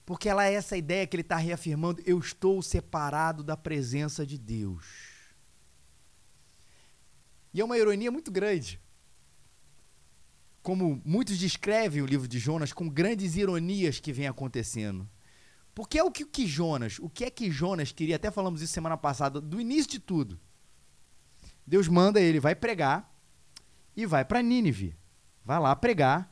Porque 0.05 0.29
ela 0.29 0.45
é 0.45 0.53
essa 0.53 0.77
ideia 0.77 1.05
que 1.05 1.13
ele 1.13 1.23
está 1.23 1.35
reafirmando: 1.35 2.01
eu 2.05 2.17
estou 2.17 2.61
separado 2.61 3.43
da 3.43 3.57
presença 3.57 4.25
de 4.25 4.37
Deus. 4.37 4.85
E 7.53 7.59
é 7.59 7.65
uma 7.65 7.77
ironia 7.77 8.09
muito 8.09 8.31
grande. 8.31 8.79
Como 10.63 11.01
muitos 11.03 11.37
descrevem 11.37 12.01
o 12.01 12.05
livro 12.05 12.29
de 12.29 12.39
Jonas 12.39 12.71
com 12.71 12.87
grandes 12.87 13.35
ironias 13.35 13.99
que 13.99 14.13
vem 14.13 14.25
acontecendo. 14.25 15.05
Porque 15.75 15.99
é 15.99 16.03
o 16.05 16.11
que, 16.11 16.25
que 16.25 16.47
Jonas, 16.47 16.97
o 16.97 17.09
que 17.09 17.25
é 17.25 17.29
que 17.29 17.51
Jonas 17.51 17.91
queria, 17.91 18.15
até 18.15 18.31
falamos 18.31 18.61
isso 18.61 18.71
semana 18.71 18.95
passada, 18.95 19.41
do 19.41 19.59
início 19.59 19.91
de 19.91 19.99
tudo. 19.99 20.39
Deus 21.71 21.87
manda 21.87 22.19
ele, 22.19 22.37
vai 22.37 22.53
pregar 22.53 23.17
e 23.95 24.05
vai 24.05 24.25
para 24.25 24.41
Nínive. 24.41 24.93
Vai 25.41 25.57
lá 25.57 25.73
pregar 25.73 26.29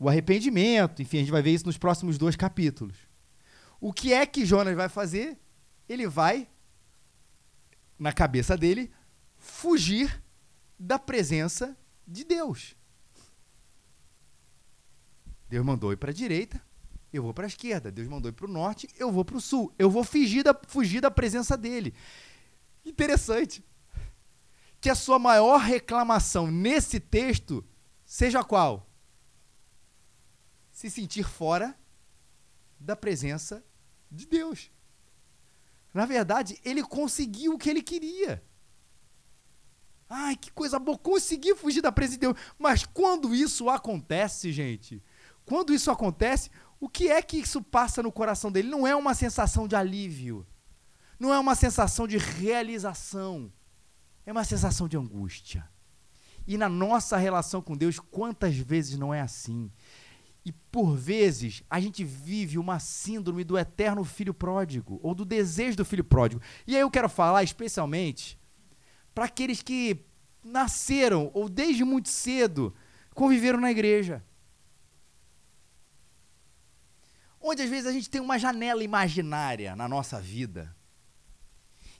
o 0.00 0.08
arrependimento, 0.08 1.00
enfim, 1.00 1.18
a 1.18 1.20
gente 1.20 1.30
vai 1.30 1.40
ver 1.40 1.52
isso 1.52 1.64
nos 1.64 1.78
próximos 1.78 2.18
dois 2.18 2.34
capítulos. 2.34 2.96
O 3.80 3.92
que 3.92 4.12
é 4.12 4.26
que 4.26 4.44
Jonas 4.44 4.74
vai 4.74 4.88
fazer? 4.88 5.38
Ele 5.88 6.08
vai, 6.08 6.48
na 7.96 8.12
cabeça 8.12 8.56
dele, 8.56 8.90
fugir 9.36 10.20
da 10.76 10.98
presença 10.98 11.78
de 12.04 12.24
Deus. 12.24 12.74
Deus 15.48 15.64
mandou 15.64 15.92
ir 15.92 15.96
para 15.98 16.10
a 16.10 16.14
direita, 16.14 16.60
eu 17.12 17.22
vou 17.22 17.32
para 17.32 17.46
a 17.46 17.46
esquerda. 17.46 17.92
Deus 17.92 18.08
mandou 18.08 18.28
ir 18.28 18.34
para 18.34 18.46
o 18.46 18.52
norte, 18.52 18.88
eu 18.98 19.12
vou 19.12 19.24
para 19.24 19.36
o 19.36 19.40
sul. 19.40 19.72
Eu 19.78 19.88
vou 19.88 20.02
fugir 20.02 20.42
da, 20.42 20.52
fugir 20.66 21.00
da 21.00 21.12
presença 21.12 21.56
dele. 21.56 21.94
Interessante. 22.84 23.62
Que 24.84 24.90
a 24.90 24.94
sua 24.94 25.18
maior 25.18 25.62
reclamação 25.62 26.50
nesse 26.50 27.00
texto 27.00 27.66
seja 28.04 28.44
qual? 28.44 28.86
Se 30.70 30.90
sentir 30.90 31.26
fora 31.26 31.74
da 32.78 32.94
presença 32.94 33.64
de 34.10 34.26
Deus. 34.26 34.70
Na 35.94 36.04
verdade, 36.04 36.60
ele 36.62 36.82
conseguiu 36.82 37.54
o 37.54 37.58
que 37.58 37.70
ele 37.70 37.80
queria. 37.80 38.44
Ai, 40.06 40.36
que 40.36 40.52
coisa 40.52 40.78
boa, 40.78 40.98
consegui 40.98 41.54
fugir 41.54 41.80
da 41.80 41.90
presença 41.90 42.18
de 42.18 42.26
Deus. 42.26 42.38
Mas 42.58 42.84
quando 42.84 43.34
isso 43.34 43.70
acontece, 43.70 44.52
gente, 44.52 45.02
quando 45.46 45.72
isso 45.72 45.90
acontece, 45.90 46.50
o 46.78 46.90
que 46.90 47.08
é 47.08 47.22
que 47.22 47.38
isso 47.38 47.62
passa 47.62 48.02
no 48.02 48.12
coração 48.12 48.52
dele? 48.52 48.68
Não 48.68 48.86
é 48.86 48.94
uma 48.94 49.14
sensação 49.14 49.66
de 49.66 49.74
alívio, 49.74 50.46
não 51.18 51.32
é 51.32 51.38
uma 51.38 51.54
sensação 51.54 52.06
de 52.06 52.18
realização, 52.18 53.50
é 54.26 54.32
uma 54.32 54.44
sensação 54.44 54.88
de 54.88 54.96
angústia. 54.96 55.68
E 56.46 56.58
na 56.58 56.68
nossa 56.68 57.16
relação 57.16 57.62
com 57.62 57.76
Deus, 57.76 57.98
quantas 57.98 58.56
vezes 58.56 58.98
não 58.98 59.12
é 59.12 59.20
assim? 59.20 59.70
E 60.44 60.52
por 60.52 60.94
vezes 60.94 61.62
a 61.70 61.80
gente 61.80 62.04
vive 62.04 62.58
uma 62.58 62.78
síndrome 62.78 63.44
do 63.44 63.58
eterno 63.58 64.04
filho 64.04 64.34
pródigo, 64.34 65.00
ou 65.02 65.14
do 65.14 65.24
desejo 65.24 65.76
do 65.76 65.84
filho 65.84 66.04
pródigo. 66.04 66.42
E 66.66 66.74
aí 66.74 66.82
eu 66.82 66.90
quero 66.90 67.08
falar 67.08 67.42
especialmente 67.42 68.38
para 69.14 69.24
aqueles 69.24 69.62
que 69.62 70.04
nasceram 70.42 71.30
ou 71.32 71.48
desde 71.48 71.82
muito 71.82 72.10
cedo 72.10 72.74
conviveram 73.14 73.60
na 73.60 73.70
igreja. 73.70 74.22
Onde 77.40 77.62
às 77.62 77.70
vezes 77.70 77.86
a 77.86 77.92
gente 77.92 78.10
tem 78.10 78.20
uma 78.20 78.38
janela 78.38 78.82
imaginária 78.82 79.74
na 79.76 79.88
nossa 79.88 80.20
vida, 80.20 80.74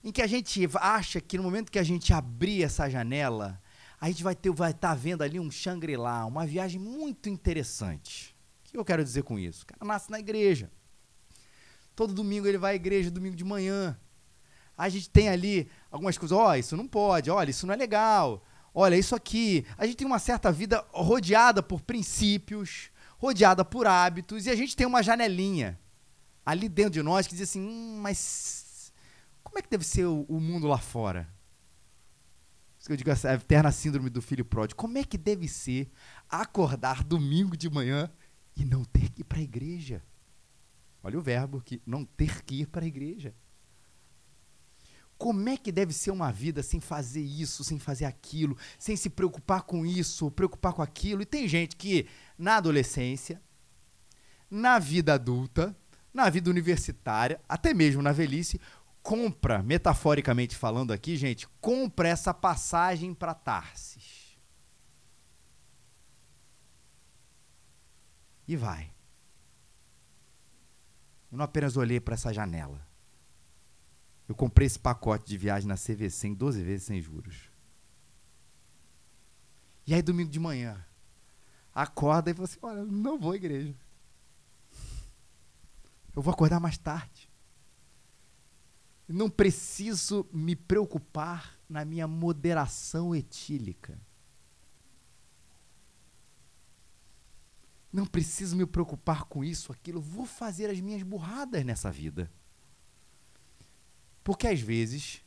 em 0.04 0.12
que 0.12 0.23
a 0.23 0.26
gente 0.26 0.68
acha 0.75 1.20
que 1.20 1.37
no 1.37 1.42
momento 1.42 1.73
que 1.73 1.78
a 1.78 1.82
gente 1.82 2.12
abrir 2.12 2.62
essa 2.62 2.88
janela, 2.88 3.61
a 4.00 4.08
gente 4.08 4.23
vai 4.23 4.37
ter 4.37 4.50
vai 4.50 4.70
estar 4.70 4.90
tá 4.90 4.94
vendo 4.94 5.23
ali 5.23 5.40
um 5.40 5.50
Shangri-La, 5.50 6.26
uma 6.26 6.46
viagem 6.46 6.80
muito 6.80 7.28
interessante. 7.28 8.37
O 8.61 8.70
que 8.70 8.78
eu 8.78 8.84
quero 8.84 9.02
dizer 9.02 9.23
com 9.23 9.38
isso? 9.38 9.64
O 9.64 9.66
cara 9.66 9.84
nasce 9.84 10.11
na 10.11 10.20
igreja. 10.20 10.70
Todo 11.96 12.12
domingo 12.12 12.46
ele 12.46 12.58
vai 12.58 12.75
à 12.75 12.76
igreja, 12.76 13.11
domingo 13.11 13.34
de 13.34 13.44
manhã 13.44 13.99
a 14.76 14.88
gente 14.88 15.08
tem 15.08 15.28
ali 15.28 15.68
algumas 15.90 16.18
coisas, 16.18 16.37
ó, 16.37 16.50
oh, 16.50 16.54
isso 16.54 16.76
não 16.76 16.87
pode, 16.87 17.30
olha, 17.30 17.50
isso 17.50 17.66
não 17.66 17.75
é 17.75 17.76
legal, 17.76 18.44
olha, 18.75 18.96
isso 18.96 19.14
aqui. 19.14 19.64
A 19.78 19.87
gente 19.87 19.96
tem 19.96 20.06
uma 20.06 20.18
certa 20.18 20.50
vida 20.50 20.84
rodeada 20.90 21.62
por 21.62 21.80
princípios, 21.80 22.90
rodeada 23.18 23.64
por 23.64 23.87
hábitos, 23.87 24.46
e 24.46 24.50
a 24.50 24.56
gente 24.56 24.76
tem 24.76 24.87
uma 24.87 25.02
janelinha 25.02 25.78
ali 26.44 26.68
dentro 26.68 26.92
de 26.92 27.02
nós 27.02 27.26
que 27.26 27.34
diz 27.34 27.49
assim, 27.49 27.62
hum, 27.62 28.00
mas 28.02 28.63
como 29.45 29.59
é 29.59 29.63
que 29.63 29.71
deve 29.71 29.85
ser 29.85 30.07
o, 30.07 30.23
o 30.23 30.41
mundo 30.41 30.67
lá 30.67 30.79
fora? 30.79 31.33
Isso 32.79 32.89
que 32.89 32.93
eu 32.93 32.97
digo, 32.97 33.11
essa 33.11 33.33
eterna 33.33 33.71
síndrome 33.71 34.11
do 34.11 34.21
filho 34.21 34.45
pródigo. 34.45 34.81
Como 34.81 34.99
é 34.99 35.05
que 35.05 35.17
deve 35.17 35.47
ser 35.47 35.91
acordar 36.29 37.05
domingo 37.05 37.57
de 37.57 37.71
manhã 37.71 38.11
e 38.57 38.65
não 38.65 38.85
ter 38.85 39.11
que 39.11 39.21
ir 39.21 39.25
para 39.25 39.39
a 39.39 39.43
igreja? 39.43 40.03
Olha 41.03 41.19
o 41.19 41.23
verbo 41.23 41.61
que 41.61 41.81
não 41.87 42.05
ter 42.05 42.43
que 42.43 42.63
ir 42.63 42.67
para 42.67 42.85
a 42.85 42.89
igreja. 42.89 43.35
Como 45.17 45.49
é 45.49 45.57
que 45.57 45.71
deve 45.71 45.93
ser 45.93 46.11
uma 46.11 46.33
vida 46.33 46.63
sem 46.63 46.81
fazer 46.81 47.23
isso, 47.23 47.63
sem 47.63 47.79
fazer 47.79 48.05
aquilo, 48.05 48.57
sem 48.79 48.97
se 48.97 49.09
preocupar 49.09 49.63
com 49.63 49.87
isso, 49.87 50.31
preocupar 50.31 50.73
com 50.73 50.83
aquilo? 50.83 51.23
E 51.23 51.27
tem 51.27 51.47
gente 51.47 51.77
que 51.77 52.07
na 52.37 52.57
adolescência, 52.57 53.41
na 54.51 54.79
vida 54.79 55.15
adulta, 55.15 55.77
na 56.13 56.29
vida 56.29 56.51
universitária, 56.51 57.41
até 57.49 57.73
mesmo 57.73 58.03
na 58.03 58.13
velhice, 58.13 58.61
compra, 59.04 59.62
metaforicamente 59.62 60.56
falando 60.56 60.92
aqui, 60.92 61.16
gente, 61.16 61.46
compra 61.61 62.08
essa 62.08 62.34
passagem 62.34 63.14
para 63.14 63.32
Tarsis. 63.32 64.37
E 68.49 68.56
vai. 68.56 68.92
Eu 71.30 71.38
não 71.38 71.44
apenas 71.44 71.76
olhei 71.76 72.00
para 72.00 72.14
essa 72.14 72.32
janela 72.32 72.84
eu 74.28 74.34
comprei 74.34 74.66
esse 74.66 74.78
pacote 74.78 75.26
de 75.26 75.37
viagem 75.37 75.68
na 75.68 75.76
CVC 75.76 76.28
em 76.28 76.34
12 76.34 76.62
vezes 76.62 76.87
sem 76.87 77.00
juros. 77.00 77.50
E 79.87 79.92
aí, 79.92 80.00
domingo 80.00 80.30
de 80.30 80.40
manhã, 80.40 80.84
acorda 81.75 82.30
e 82.30 82.34
fala 82.34 82.44
assim: 82.46 82.58
Olha, 82.62 82.84
não 82.84 83.18
vou 83.18 83.32
à 83.32 83.37
igreja. 83.37 83.75
Eu 86.16 86.23
vou 86.23 86.32
acordar 86.32 86.58
mais 86.58 86.78
tarde. 86.78 87.13
Não 89.06 89.28
preciso 89.28 90.26
me 90.32 90.56
preocupar 90.56 91.58
na 91.68 91.84
minha 91.84 92.06
moderação 92.08 93.14
etílica. 93.14 94.00
Não 97.92 98.06
preciso 98.06 98.56
me 98.56 98.66
preocupar 98.66 99.25
com 99.25 99.44
isso, 99.44 99.70
aquilo. 99.70 100.00
Vou 100.00 100.26
fazer 100.26 100.68
as 100.68 100.80
minhas 100.80 101.02
burradas 101.02 101.64
nessa 101.64 101.92
vida. 101.92 102.30
Porque 104.25 104.49
às 104.49 104.61
vezes 104.61 105.23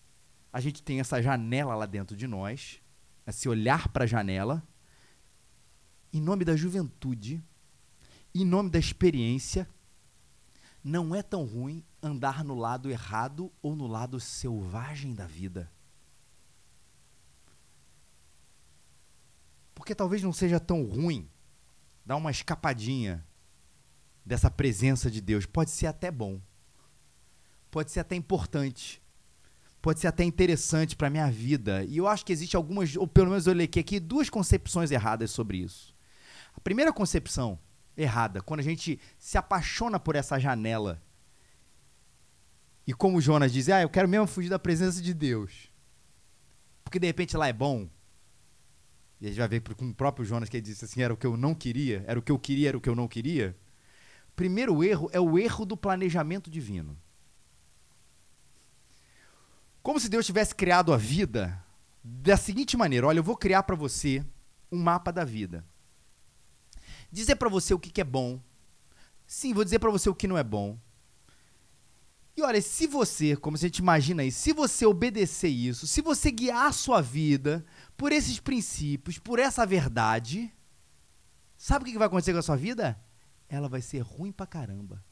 a 0.51 0.59
gente 0.59 0.81
tem 0.81 0.99
essa 0.99 1.21
janela 1.21 1.75
lá 1.75 1.85
dentro 1.85 2.15
de 2.15 2.25
nós, 2.25 2.81
esse 3.25 3.47
olhar 3.47 3.89
para 3.89 4.05
a 4.05 4.07
janela, 4.07 4.67
em 6.11 6.19
nome 6.19 6.43
da 6.43 6.55
juventude, 6.55 7.43
em 8.33 8.43
nome 8.43 8.69
da 8.69 8.79
experiência, 8.79 9.69
não 10.87 11.13
é 11.13 11.21
tão 11.21 11.43
ruim 11.43 11.83
andar 12.01 12.45
no 12.45 12.55
lado 12.55 12.89
errado 12.89 13.51
ou 13.61 13.75
no 13.75 13.87
lado 13.87 14.21
selvagem 14.21 15.13
da 15.13 15.27
vida. 15.27 15.69
Porque 19.75 19.93
talvez 19.93 20.23
não 20.23 20.31
seja 20.31 20.61
tão 20.61 20.85
ruim 20.85 21.29
dar 22.05 22.15
uma 22.15 22.31
escapadinha 22.31 23.27
dessa 24.25 24.49
presença 24.49 25.11
de 25.11 25.19
Deus. 25.19 25.45
Pode 25.45 25.71
ser 25.71 25.87
até 25.87 26.09
bom. 26.09 26.39
Pode 27.69 27.91
ser 27.91 27.99
até 27.99 28.15
importante. 28.15 29.03
Pode 29.81 29.99
ser 29.99 30.07
até 30.07 30.23
interessante 30.23 30.95
para 30.95 31.07
a 31.07 31.11
minha 31.11 31.29
vida. 31.29 31.83
E 31.83 31.97
eu 31.97 32.07
acho 32.07 32.25
que 32.25 32.31
existe 32.31 32.55
algumas, 32.55 32.95
ou 32.95 33.05
pelo 33.05 33.31
menos 33.31 33.45
eu 33.45 33.53
lequei 33.53 33.81
aqui, 33.81 33.99
duas 33.99 34.29
concepções 34.29 34.89
erradas 34.89 35.31
sobre 35.31 35.57
isso. 35.57 35.93
A 36.55 36.61
primeira 36.61 36.93
concepção 36.93 37.59
errada, 37.97 38.41
quando 38.41 38.59
a 38.59 38.63
gente 38.63 38.99
se 39.17 39.37
apaixona 39.37 39.99
por 39.99 40.15
essa 40.15 40.39
janela. 40.39 41.01
E 42.85 42.93
como 42.93 43.19
Jonas 43.19 43.51
diz, 43.51 43.67
ah, 43.69 43.81
eu 43.81 43.89
quero 43.89 44.07
mesmo 44.07 44.27
fugir 44.27 44.49
da 44.49 44.59
presença 44.59 45.01
de 45.01 45.13
Deus. 45.13 45.71
Porque 46.83 46.99
de 46.99 47.07
repente 47.07 47.35
lá 47.35 47.47
é 47.47 47.53
bom. 47.53 47.89
E 49.19 49.25
a 49.25 49.29
gente 49.29 49.39
vai 49.39 49.47
ver 49.47 49.61
com 49.61 49.89
o 49.89 49.93
próprio 49.93 50.23
Jonas 50.23 50.47
que 50.47 50.55
ele 50.55 50.61
disse 50.61 50.85
assim: 50.85 51.01
era 51.01 51.13
o 51.13 51.17
que 51.17 51.25
eu 51.25 51.35
não 51.35 51.53
queria, 51.53 52.05
era 52.07 52.19
o 52.19 52.21
que 52.21 52.31
eu 52.31 52.37
queria, 52.37 52.69
era 52.69 52.77
o 52.77 52.81
que 52.81 52.87
eu 52.87 52.95
não 52.95 53.07
queria. 53.07 53.57
Primeiro 54.35 54.83
erro 54.83 55.09
é 55.11 55.19
o 55.19 55.37
erro 55.39 55.65
do 55.65 55.75
planejamento 55.75 56.49
divino. 56.49 56.95
Como 59.81 59.99
se 59.99 60.07
Deus 60.07 60.25
tivesse 60.25 60.53
criado 60.53 60.93
a 60.93 60.97
vida 60.97 61.61
da 62.03 62.37
seguinte 62.37 62.77
maneira: 62.77 63.07
olha, 63.07 63.19
eu 63.19 63.23
vou 63.23 63.35
criar 63.35 63.63
para 63.63 63.75
você 63.75 64.23
um 64.71 64.77
mapa 64.77 65.11
da 65.11 65.25
vida 65.25 65.65
dizer 67.11 67.35
para 67.35 67.49
você 67.49 67.73
o 67.73 67.79
que, 67.79 67.89
que 67.89 68.01
é 68.01 68.03
bom. 68.03 68.41
Sim, 69.25 69.53
vou 69.53 69.63
dizer 69.63 69.79
para 69.79 69.91
você 69.91 70.09
o 70.09 70.15
que 70.15 70.27
não 70.27 70.37
é 70.37 70.43
bom. 70.43 70.77
E 72.37 72.43
olha, 72.43 72.61
se 72.61 72.85
você, 72.85 73.35
como 73.35 73.57
a 73.57 73.59
gente 73.59 73.79
imagina 73.79 74.21
aí, 74.21 74.31
se 74.31 74.53
você 74.53 74.85
obedecer 74.85 75.49
isso, 75.49 75.87
se 75.87 76.01
você 76.01 76.29
guiar 76.29 76.67
a 76.67 76.71
sua 76.71 77.01
vida 77.01 77.65
por 77.97 78.11
esses 78.11 78.39
princípios, 78.39 79.17
por 79.17 79.39
essa 79.39 79.65
verdade, 79.65 80.53
sabe 81.57 81.83
o 81.83 81.91
que 81.91 81.97
vai 81.97 82.05
acontecer 82.05 82.33
com 82.33 82.39
a 82.39 82.43
sua 82.43 82.55
vida? 82.55 82.99
Ela 83.49 83.67
vai 83.67 83.81
ser 83.81 84.01
ruim 84.01 84.31
pra 84.31 84.45
caramba. 84.45 85.03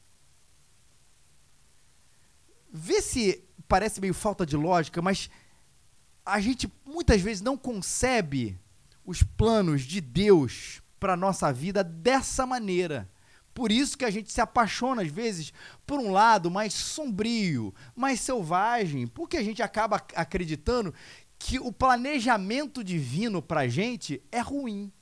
Vê 2.72 3.02
se 3.02 3.44
parece 3.66 4.00
meio 4.00 4.14
falta 4.14 4.46
de 4.46 4.56
lógica, 4.56 5.02
mas 5.02 5.28
a 6.24 6.40
gente 6.40 6.72
muitas 6.84 7.20
vezes 7.20 7.42
não 7.42 7.56
concebe 7.56 8.56
os 9.04 9.24
planos 9.24 9.82
de 9.82 10.00
Deus 10.00 10.80
para 10.98 11.14
a 11.14 11.16
nossa 11.16 11.52
vida 11.52 11.82
dessa 11.84 12.46
maneira. 12.46 13.10
Por 13.54 13.72
isso 13.72 13.96
que 13.96 14.04
a 14.04 14.10
gente 14.10 14.30
se 14.30 14.40
apaixona, 14.40 15.00
às 15.00 15.08
vezes, 15.08 15.52
por 15.86 15.98
um 15.98 16.12
lado 16.12 16.50
mais 16.50 16.74
sombrio, 16.74 17.74
mais 17.94 18.20
selvagem, 18.20 19.06
porque 19.06 19.38
a 19.38 19.42
gente 19.42 19.62
acaba 19.62 19.96
acreditando 20.14 20.92
que 21.38 21.58
o 21.58 21.72
planejamento 21.72 22.84
divino 22.84 23.40
para 23.40 23.60
a 23.60 23.68
gente 23.68 24.22
é 24.30 24.40
ruim, 24.40 24.92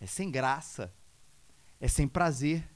é 0.00 0.06
sem 0.06 0.30
graça, 0.30 0.92
é 1.78 1.88
sem 1.88 2.08
prazer. 2.08 2.66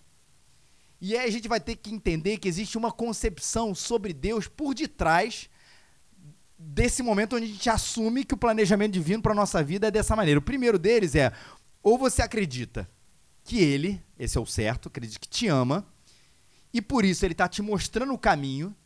E 1.00 1.16
aí 1.16 1.26
a 1.26 1.30
gente 1.30 1.48
vai 1.48 1.60
ter 1.60 1.76
que 1.76 1.90
entender 1.90 2.36
que 2.36 2.48
existe 2.48 2.76
uma 2.76 2.92
concepção 2.92 3.74
sobre 3.74 4.12
Deus 4.12 4.46
por 4.46 4.74
detrás 4.74 5.48
desse 6.62 7.02
momento 7.02 7.36
onde 7.36 7.46
a 7.46 7.48
gente 7.48 7.70
assume 7.70 8.22
que 8.22 8.34
o 8.34 8.36
planejamento 8.36 8.92
divino 8.92 9.22
para 9.22 9.34
nossa 9.34 9.64
vida 9.64 9.88
é 9.88 9.90
dessa 9.90 10.14
maneira. 10.14 10.38
O 10.38 10.42
primeiro 10.42 10.78
deles 10.78 11.14
é 11.14 11.32
ou 11.82 11.96
você 11.96 12.20
acredita 12.20 12.88
que 13.42 13.58
ele, 13.58 14.02
esse 14.18 14.36
é 14.36 14.40
o 14.40 14.44
certo, 14.44 14.88
acredita 14.88 15.18
que 15.18 15.28
te 15.28 15.48
ama, 15.48 15.86
e 16.72 16.82
por 16.82 17.04
isso 17.04 17.24
ele 17.24 17.32
está 17.32 17.48
te 17.48 17.62
mostrando 17.62 18.12
o 18.12 18.18
caminho. 18.18 18.76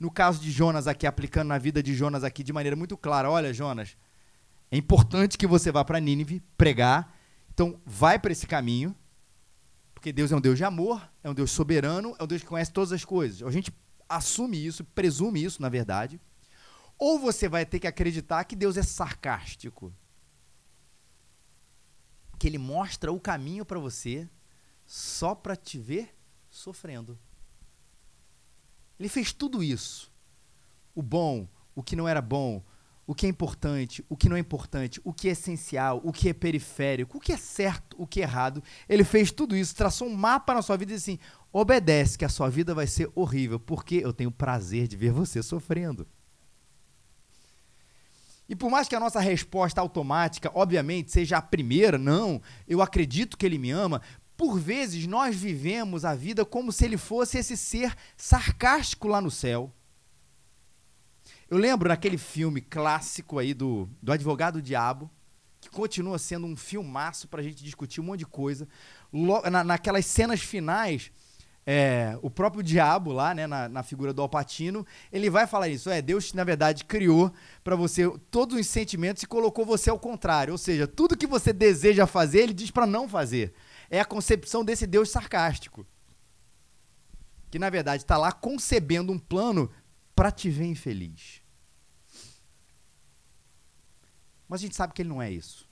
No 0.00 0.10
caso 0.10 0.40
de 0.40 0.50
Jonas 0.50 0.88
aqui, 0.88 1.06
aplicando 1.06 1.48
na 1.48 1.58
vida 1.58 1.82
de 1.82 1.94
Jonas 1.94 2.24
aqui 2.24 2.42
de 2.42 2.52
maneira 2.52 2.74
muito 2.74 2.96
clara, 2.96 3.30
olha, 3.30 3.52
Jonas, 3.52 3.96
é 4.70 4.76
importante 4.76 5.36
que 5.36 5.46
você 5.46 5.70
vá 5.70 5.84
para 5.84 6.00
Nínive 6.00 6.40
pregar. 6.56 7.14
Então, 7.52 7.78
vai 7.84 8.18
para 8.18 8.32
esse 8.32 8.46
caminho, 8.46 8.96
porque 9.94 10.12
Deus 10.12 10.32
é 10.32 10.36
um 10.36 10.40
Deus 10.40 10.56
de 10.56 10.64
amor, 10.64 11.06
é 11.22 11.30
um 11.30 11.34
Deus 11.34 11.50
soberano, 11.50 12.16
é 12.18 12.24
um 12.24 12.26
Deus 12.26 12.40
que 12.40 12.48
conhece 12.48 12.72
todas 12.72 12.90
as 12.90 13.04
coisas. 13.04 13.46
A 13.46 13.50
gente 13.52 13.70
assume 14.08 14.66
isso, 14.66 14.82
presume 14.82 15.44
isso, 15.44 15.60
na 15.60 15.68
verdade. 15.68 16.18
Ou 16.98 17.18
você 17.18 17.48
vai 17.48 17.66
ter 17.66 17.80
que 17.80 17.86
acreditar 17.86 18.44
que 18.44 18.56
Deus 18.56 18.76
é 18.76 18.82
sarcástico. 18.82 19.92
Que 22.38 22.46
ele 22.46 22.58
mostra 22.58 23.12
o 23.12 23.20
caminho 23.20 23.64
para 23.64 23.78
você 23.78 24.28
só 24.86 25.34
para 25.34 25.56
te 25.56 25.78
ver 25.78 26.14
sofrendo. 26.50 27.18
Ele 28.98 29.08
fez 29.08 29.32
tudo 29.32 29.62
isso. 29.62 30.12
O 30.94 31.02
bom, 31.02 31.48
o 31.74 31.82
que 31.82 31.96
não 31.96 32.06
era 32.06 32.20
bom, 32.20 32.62
o 33.06 33.14
que 33.14 33.26
é 33.26 33.28
importante, 33.28 34.04
o 34.08 34.16
que 34.16 34.28
não 34.28 34.36
é 34.36 34.40
importante, 34.40 35.00
o 35.02 35.12
que 35.12 35.28
é 35.28 35.32
essencial, 35.32 36.00
o 36.04 36.12
que 36.12 36.28
é 36.28 36.32
periférico, 36.32 37.18
o 37.18 37.20
que 37.20 37.32
é 37.32 37.36
certo, 37.36 37.96
o 37.98 38.06
que 38.06 38.20
é 38.20 38.22
errado. 38.22 38.62
Ele 38.88 39.02
fez 39.02 39.30
tudo 39.32 39.56
isso, 39.56 39.74
traçou 39.74 40.08
um 40.08 40.16
mapa 40.16 40.54
na 40.54 40.62
sua 40.62 40.76
vida 40.76 40.92
e 40.92 40.96
disse 40.96 41.10
assim: 41.10 41.20
obedece, 41.52 42.16
que 42.16 42.24
a 42.24 42.28
sua 42.28 42.48
vida 42.48 42.74
vai 42.74 42.86
ser 42.86 43.10
horrível, 43.14 43.58
porque 43.58 43.96
eu 43.96 44.12
tenho 44.12 44.30
prazer 44.30 44.86
de 44.86 44.96
ver 44.96 45.12
você 45.12 45.42
sofrendo. 45.42 46.06
E 48.52 48.54
por 48.54 48.70
mais 48.70 48.86
que 48.86 48.94
a 48.94 49.00
nossa 49.00 49.18
resposta 49.18 49.80
automática, 49.80 50.52
obviamente, 50.54 51.10
seja 51.10 51.38
a 51.38 51.40
primeira, 51.40 51.96
não, 51.96 52.38
eu 52.68 52.82
acredito 52.82 53.34
que 53.38 53.46
ele 53.46 53.56
me 53.56 53.70
ama, 53.70 54.02
por 54.36 54.60
vezes 54.60 55.06
nós 55.06 55.34
vivemos 55.34 56.04
a 56.04 56.14
vida 56.14 56.44
como 56.44 56.70
se 56.70 56.84
ele 56.84 56.98
fosse 56.98 57.38
esse 57.38 57.56
ser 57.56 57.96
sarcástico 58.14 59.08
lá 59.08 59.22
no 59.22 59.30
céu. 59.30 59.72
Eu 61.48 61.56
lembro 61.56 61.88
naquele 61.88 62.18
filme 62.18 62.60
clássico 62.60 63.38
aí 63.38 63.54
do, 63.54 63.88
do 64.02 64.12
Advogado 64.12 64.60
Diabo, 64.60 65.10
que 65.58 65.70
continua 65.70 66.18
sendo 66.18 66.46
um 66.46 66.54
filmaço 66.54 67.28
para 67.28 67.40
a 67.40 67.42
gente 67.42 67.64
discutir 67.64 68.02
um 68.02 68.04
monte 68.04 68.18
de 68.18 68.26
coisa. 68.26 68.68
Na, 69.50 69.64
naquelas 69.64 70.04
cenas 70.04 70.42
finais, 70.42 71.10
é, 71.64 72.18
o 72.22 72.28
próprio 72.28 72.62
diabo 72.62 73.12
lá, 73.12 73.34
né, 73.34 73.46
na, 73.46 73.68
na, 73.68 73.82
figura 73.82 74.12
do 74.12 74.20
Alpatino, 74.20 74.84
ele 75.12 75.30
vai 75.30 75.46
falar 75.46 75.68
isso. 75.68 75.88
É, 75.88 76.02
Deus, 76.02 76.32
na 76.32 76.42
verdade, 76.42 76.84
criou 76.84 77.32
para 77.62 77.76
você 77.76 78.10
todos 78.30 78.58
os 78.58 78.66
sentimentos 78.66 79.22
e 79.22 79.26
colocou 79.26 79.64
você 79.64 79.88
ao 79.88 79.98
contrário. 79.98 80.52
Ou 80.52 80.58
seja, 80.58 80.88
tudo 80.88 81.16
que 81.16 81.26
você 81.26 81.52
deseja 81.52 82.06
fazer, 82.06 82.40
ele 82.40 82.52
diz 82.52 82.70
para 82.70 82.86
não 82.86 83.08
fazer. 83.08 83.54
É 83.88 84.00
a 84.00 84.04
concepção 84.04 84.64
desse 84.64 84.86
Deus 84.86 85.10
sarcástico. 85.10 85.86
Que, 87.48 87.58
na 87.58 87.70
verdade, 87.70 88.02
está 88.02 88.16
lá 88.16 88.32
concebendo 88.32 89.12
um 89.12 89.18
plano 89.18 89.70
para 90.16 90.32
te 90.32 90.50
ver 90.50 90.64
infeliz. 90.64 91.42
Mas 94.48 94.60
a 94.60 94.62
gente 94.62 94.74
sabe 94.74 94.92
que 94.92 95.02
ele 95.02 95.08
não 95.08 95.22
é 95.22 95.30
isso. 95.30 95.68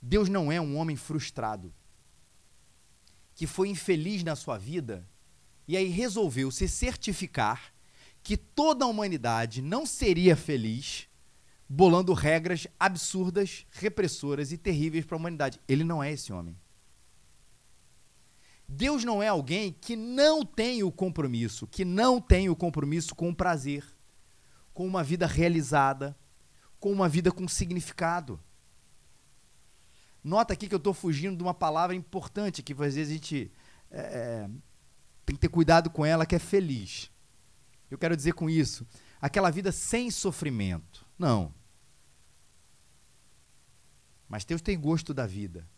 Deus 0.00 0.28
não 0.28 0.50
é 0.50 0.60
um 0.60 0.76
homem 0.76 0.96
frustrado 0.96 1.72
que 3.34 3.46
foi 3.46 3.68
infeliz 3.68 4.22
na 4.22 4.36
sua 4.36 4.58
vida 4.58 5.08
e 5.66 5.76
aí 5.76 5.88
resolveu 5.88 6.50
se 6.50 6.68
certificar 6.68 7.72
que 8.22 8.36
toda 8.36 8.84
a 8.84 8.88
humanidade 8.88 9.62
não 9.62 9.84
seria 9.84 10.36
feliz 10.36 11.08
bolando 11.68 12.12
regras 12.12 12.66
absurdas, 12.78 13.66
repressoras 13.70 14.52
e 14.52 14.58
terríveis 14.58 15.06
para 15.06 15.16
a 15.16 15.18
humanidade. 15.18 15.58
Ele 15.66 15.84
não 15.84 16.02
é 16.02 16.12
esse 16.12 16.32
homem. 16.32 16.56
Deus 18.68 19.04
não 19.04 19.22
é 19.22 19.28
alguém 19.28 19.72
que 19.72 19.96
não 19.96 20.44
tem 20.44 20.82
o 20.82 20.92
compromisso, 20.92 21.66
que 21.66 21.84
não 21.84 22.20
tem 22.20 22.48
o 22.48 22.56
compromisso 22.56 23.14
com 23.14 23.30
o 23.30 23.34
prazer, 23.34 23.84
com 24.72 24.86
uma 24.86 25.02
vida 25.02 25.26
realizada, 25.26 26.16
com 26.78 26.92
uma 26.92 27.08
vida 27.08 27.32
com 27.32 27.48
significado. 27.48 28.38
Nota 30.22 30.52
aqui 30.52 30.68
que 30.68 30.74
eu 30.74 30.78
estou 30.78 30.94
fugindo 30.94 31.36
de 31.36 31.42
uma 31.42 31.54
palavra 31.54 31.96
importante 31.96 32.62
que 32.62 32.72
às 32.72 32.94
vezes 32.94 33.08
a 33.08 33.12
gente 33.12 33.52
é, 33.90 34.00
é, 34.00 34.50
tem 35.26 35.34
que 35.34 35.40
ter 35.40 35.48
cuidado 35.48 35.90
com 35.90 36.04
ela, 36.04 36.24
que 36.24 36.34
é 36.34 36.38
feliz. 36.38 37.10
Eu 37.90 37.98
quero 37.98 38.16
dizer 38.16 38.32
com 38.32 38.48
isso, 38.48 38.86
aquela 39.20 39.50
vida 39.50 39.72
sem 39.72 40.10
sofrimento. 40.10 41.06
Não. 41.18 41.52
Mas 44.28 44.44
Deus 44.44 44.62
tem 44.62 44.80
gosto 44.80 45.12
da 45.12 45.26
vida. 45.26 45.68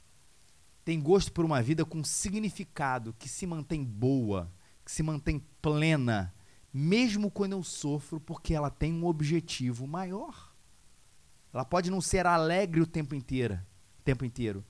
Tem 0.85 1.00
gosto 1.00 1.33
por 1.33 1.44
uma 1.44 1.62
vida 1.62 1.85
com 1.85 2.04
significado, 2.04 3.14
que 3.18 3.28
se 3.28 3.46
mantém 3.46 3.83
boa, 3.83 4.52
que 4.85 4.92
se 4.92 5.02
mantém 5.02 5.42
plena, 5.61 6.33
mesmo 6.72 7.30
quando 7.30 7.52
eu 7.52 7.64
sofro, 7.64 8.20
porque 8.20 8.52
ela 8.52 8.70
tem 8.70 8.92
um 8.92 9.07
objetivo 9.07 9.87
maior. 9.87 10.54
Ela 11.52 11.64
pode 11.64 11.90
não 11.90 12.00
ser 12.00 12.26
alegre 12.26 12.80
o 12.80 12.87
tempo 12.87 13.14
inteiro, 13.14 13.59
tempo 14.04 14.24
inteiro. 14.24 14.64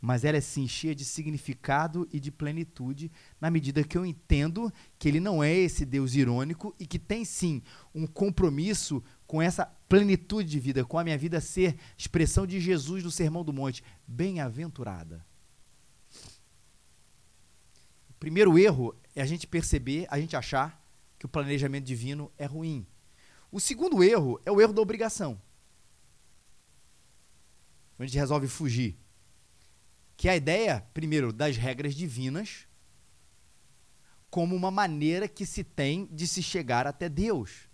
Mas 0.00 0.22
ela 0.24 0.36
é 0.36 0.40
sim 0.40 0.68
cheia 0.68 0.94
de 0.94 1.04
significado 1.04 2.06
e 2.12 2.20
de 2.20 2.30
plenitude, 2.30 3.10
na 3.40 3.50
medida 3.50 3.82
que 3.82 3.96
eu 3.96 4.04
entendo 4.04 4.70
que 4.98 5.08
ele 5.08 5.18
não 5.18 5.42
é 5.42 5.54
esse 5.54 5.86
Deus 5.86 6.14
irônico 6.14 6.74
e 6.78 6.86
que 6.86 6.98
tem 6.98 7.24
sim 7.24 7.62
um 7.94 8.06
compromisso 8.06 9.02
com 9.26 9.40
essa 9.40 9.64
plenitude 9.88 10.50
de 10.50 10.60
vida, 10.60 10.84
com 10.84 10.98
a 10.98 11.04
minha 11.04 11.16
vida 11.16 11.40
ser 11.40 11.76
expressão 11.96 12.46
de 12.46 12.60
Jesus 12.60 13.02
do 13.02 13.10
Sermão 13.10 13.42
do 13.42 13.52
Monte, 13.52 13.82
bem-aventurada. 14.06 15.24
O 18.10 18.14
primeiro 18.20 18.58
erro 18.58 18.94
é 19.14 19.22
a 19.22 19.26
gente 19.26 19.46
perceber, 19.46 20.06
a 20.10 20.18
gente 20.18 20.36
achar 20.36 20.82
que 21.18 21.24
o 21.24 21.28
planejamento 21.28 21.84
divino 21.84 22.30
é 22.36 22.44
ruim. 22.44 22.86
O 23.50 23.58
segundo 23.58 24.04
erro 24.04 24.38
é 24.44 24.52
o 24.52 24.60
erro 24.60 24.72
da 24.72 24.82
obrigação. 24.82 25.40
A 27.98 28.06
gente 28.06 28.18
resolve 28.18 28.48
fugir. 28.48 28.98
Que 30.16 30.28
é 30.28 30.32
a 30.32 30.36
ideia, 30.36 30.86
primeiro, 30.92 31.32
das 31.32 31.56
regras 31.56 31.94
divinas, 31.94 32.66
como 34.30 34.56
uma 34.56 34.70
maneira 34.70 35.28
que 35.28 35.46
se 35.46 35.62
tem 35.62 36.08
de 36.10 36.26
se 36.26 36.42
chegar 36.42 36.86
até 36.86 37.08
Deus. 37.08 37.68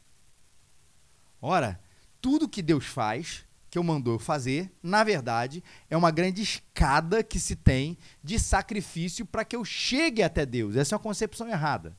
Ora, 1.41 1.81
tudo 2.21 2.49
que 2.49 2.61
Deus 2.61 2.85
faz, 2.85 3.47
que 3.71 3.79
eu 3.79 3.83
mandou 3.83 4.19
fazer, 4.19 4.71
na 4.83 5.03
verdade, 5.03 5.63
é 5.89 5.97
uma 5.97 6.11
grande 6.11 6.43
escada 6.43 7.23
que 7.23 7.39
se 7.39 7.57
tem 7.57 7.97
de 8.23 8.39
sacrifício 8.39 9.25
para 9.25 9.45
que 9.45 9.57
eu 9.57 9.65
chegue 9.65 10.23
até 10.23 10.45
Deus. 10.45 10.77
Essa 10.77 10.95
é 10.95 10.97
uma 10.97 11.03
concepção 11.03 11.49
errada. 11.49 11.97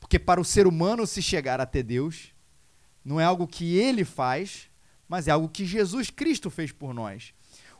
Porque 0.00 0.18
para 0.18 0.40
o 0.40 0.44
ser 0.44 0.66
humano 0.66 1.06
se 1.06 1.20
chegar 1.20 1.60
até 1.60 1.82
Deus, 1.82 2.32
não 3.04 3.20
é 3.20 3.24
algo 3.24 3.46
que 3.46 3.76
ele 3.76 4.04
faz, 4.04 4.67
mas 5.08 5.26
é 5.26 5.30
algo 5.30 5.48
que 5.48 5.64
Jesus 5.64 6.10
Cristo 6.10 6.50
fez 6.50 6.70
por 6.70 6.92
nós. 6.92 7.32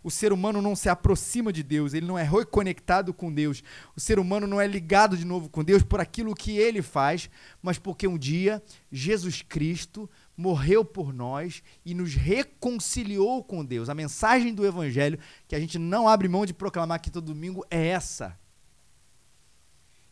O 0.02 0.10
ser 0.10 0.32
humano 0.32 0.62
não 0.62 0.76
se 0.76 0.88
aproxima 0.88 1.52
de 1.52 1.62
Deus, 1.62 1.92
ele 1.92 2.06
não 2.06 2.16
é 2.16 2.22
reconectado 2.22 3.12
com 3.12 3.32
Deus. 3.32 3.62
O 3.96 4.00
ser 4.00 4.18
humano 4.18 4.46
não 4.46 4.60
é 4.60 4.66
ligado 4.66 5.16
de 5.16 5.24
novo 5.24 5.48
com 5.48 5.64
Deus 5.64 5.82
por 5.82 6.00
aquilo 6.00 6.34
que 6.34 6.56
ele 6.56 6.82
faz, 6.82 7.28
mas 7.60 7.78
porque 7.78 8.06
um 8.06 8.16
dia 8.16 8.62
Jesus 8.90 9.42
Cristo 9.42 10.08
morreu 10.36 10.84
por 10.84 11.12
nós 11.12 11.62
e 11.84 11.94
nos 11.94 12.14
reconciliou 12.14 13.42
com 13.42 13.64
Deus. 13.64 13.88
A 13.88 13.94
mensagem 13.94 14.54
do 14.54 14.64
Evangelho, 14.64 15.18
que 15.48 15.56
a 15.56 15.60
gente 15.60 15.78
não 15.78 16.08
abre 16.08 16.28
mão 16.28 16.46
de 16.46 16.54
proclamar 16.54 16.96
aqui 16.96 17.10
todo 17.10 17.34
domingo, 17.34 17.66
é 17.68 17.88
essa. 17.88 18.38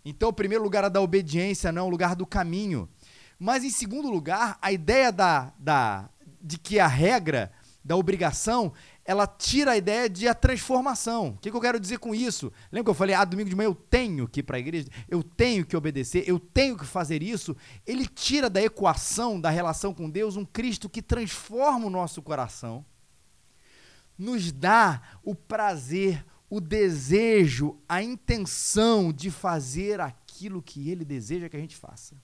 Então, 0.05 0.29
o 0.29 0.33
primeiro 0.33 0.64
lugar 0.64 0.85
é 0.85 0.90
da 0.90 1.00
obediência, 1.00 1.72
não 1.72 1.83
é 1.83 1.85
o 1.85 1.90
lugar 1.90 2.16
do 2.16 2.26
caminho. 2.26 2.88
Mas, 3.38 3.64
em 3.64 3.70
segundo 3.70 4.11
lugar, 4.11 4.59
a 4.61 4.72
ideia 4.72 5.12
da, 5.12 5.52
da, 5.59 6.09
de 6.46 6.59
que 6.59 6.78
a 6.78 6.87
regra 6.87 7.50
da 7.85 7.96
obrigação 7.96 8.72
ela 9.04 9.26
tira 9.26 9.72
a 9.72 9.76
ideia 9.76 10.11
de 10.11 10.26
a 10.26 10.35
transformação. 10.35 11.28
O 11.28 11.38
que, 11.38 11.50
que, 11.50 11.56
eu 11.56 11.61
quero 11.61 11.78
dizer 11.78 11.98
com 11.98 12.12
isso? 12.12 12.52
Lembra 12.72 12.85
que 12.85 12.90
eu 12.90 12.94
falei, 12.94 13.14
ah, 13.14 13.24
domingo 13.24 13.48
de 13.48 13.54
manhã 13.54 13.68
eu 13.68 13.74
tenho 13.74 14.26
que 14.26 14.40
ir 14.40 14.42
para 14.42 14.56
a 14.56 14.61
igreja, 14.61 14.88
eu 15.09 15.22
tenho 15.22 15.64
que 15.64 15.76
obedecer, 15.76 16.24
eu 16.26 16.40
tenho 16.40 16.76
que 16.76 16.85
fazer 16.85 17.22
isso. 17.22 17.56
Ele 17.87 18.06
tira 18.06 18.50
da 18.50 18.61
equação 18.61 19.40
da 19.40 19.48
relação 19.48 19.94
com 19.94 20.11
Deus 20.11 20.37
um 20.37 20.44
Cristo 20.44 20.88
que 20.88 21.00
transforma 21.00 21.87
o 21.87 21.90
nosso 21.90 22.20
coração, 22.20 22.85
nos 24.18 24.50
dá 24.50 25.00
o 25.22 25.35
prazer, 25.35 26.24
o 26.50 26.61
desejo, 26.61 27.78
a 27.88 28.02
intenção 28.02 29.12
de 29.12 29.30
fazer 29.30 30.00
aquilo 30.00 30.62
que 30.62 30.90
ele 30.90 31.04
deseja 31.04 31.48
que 31.48 31.56
a 31.56 31.61
gente 31.61 31.76
faça. 31.76 32.16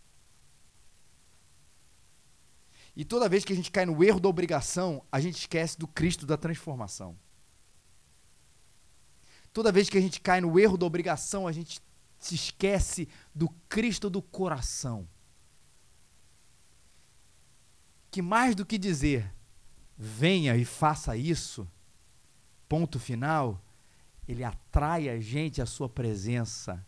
E 2.94 3.04
toda 3.04 3.28
vez 3.28 3.44
que 3.44 3.52
a 3.52 3.56
gente 3.56 3.70
cai 3.70 3.86
no 3.86 4.04
erro 4.04 4.20
da 4.20 4.28
obrigação, 4.28 5.04
a 5.10 5.18
gente 5.18 5.38
esquece 5.38 5.78
do 5.78 5.88
Cristo 5.88 6.26
da 6.26 6.36
transformação. 6.36 7.18
Toda 9.52 9.72
vez 9.72 9.88
que 9.88 9.98
a 9.98 10.00
gente 10.00 10.20
cai 10.20 10.40
no 10.40 10.58
erro 10.58 10.76
da 10.76 10.86
obrigação, 10.86 11.46
a 11.46 11.52
gente 11.52 11.80
se 12.18 12.34
esquece 12.34 13.08
do 13.34 13.48
Cristo 13.68 14.08
do 14.08 14.22
coração. 14.22 15.08
Que 18.10 18.22
mais 18.22 18.54
do 18.54 18.64
que 18.64 18.78
dizer, 18.78 19.32
venha 19.96 20.56
e 20.56 20.64
faça 20.64 21.16
isso, 21.16 21.68
ponto 22.68 22.98
final, 22.98 23.62
ele 24.28 24.44
atrai 24.44 25.08
a 25.08 25.18
gente 25.18 25.60
à 25.60 25.66
sua 25.66 25.88
presença, 25.88 26.84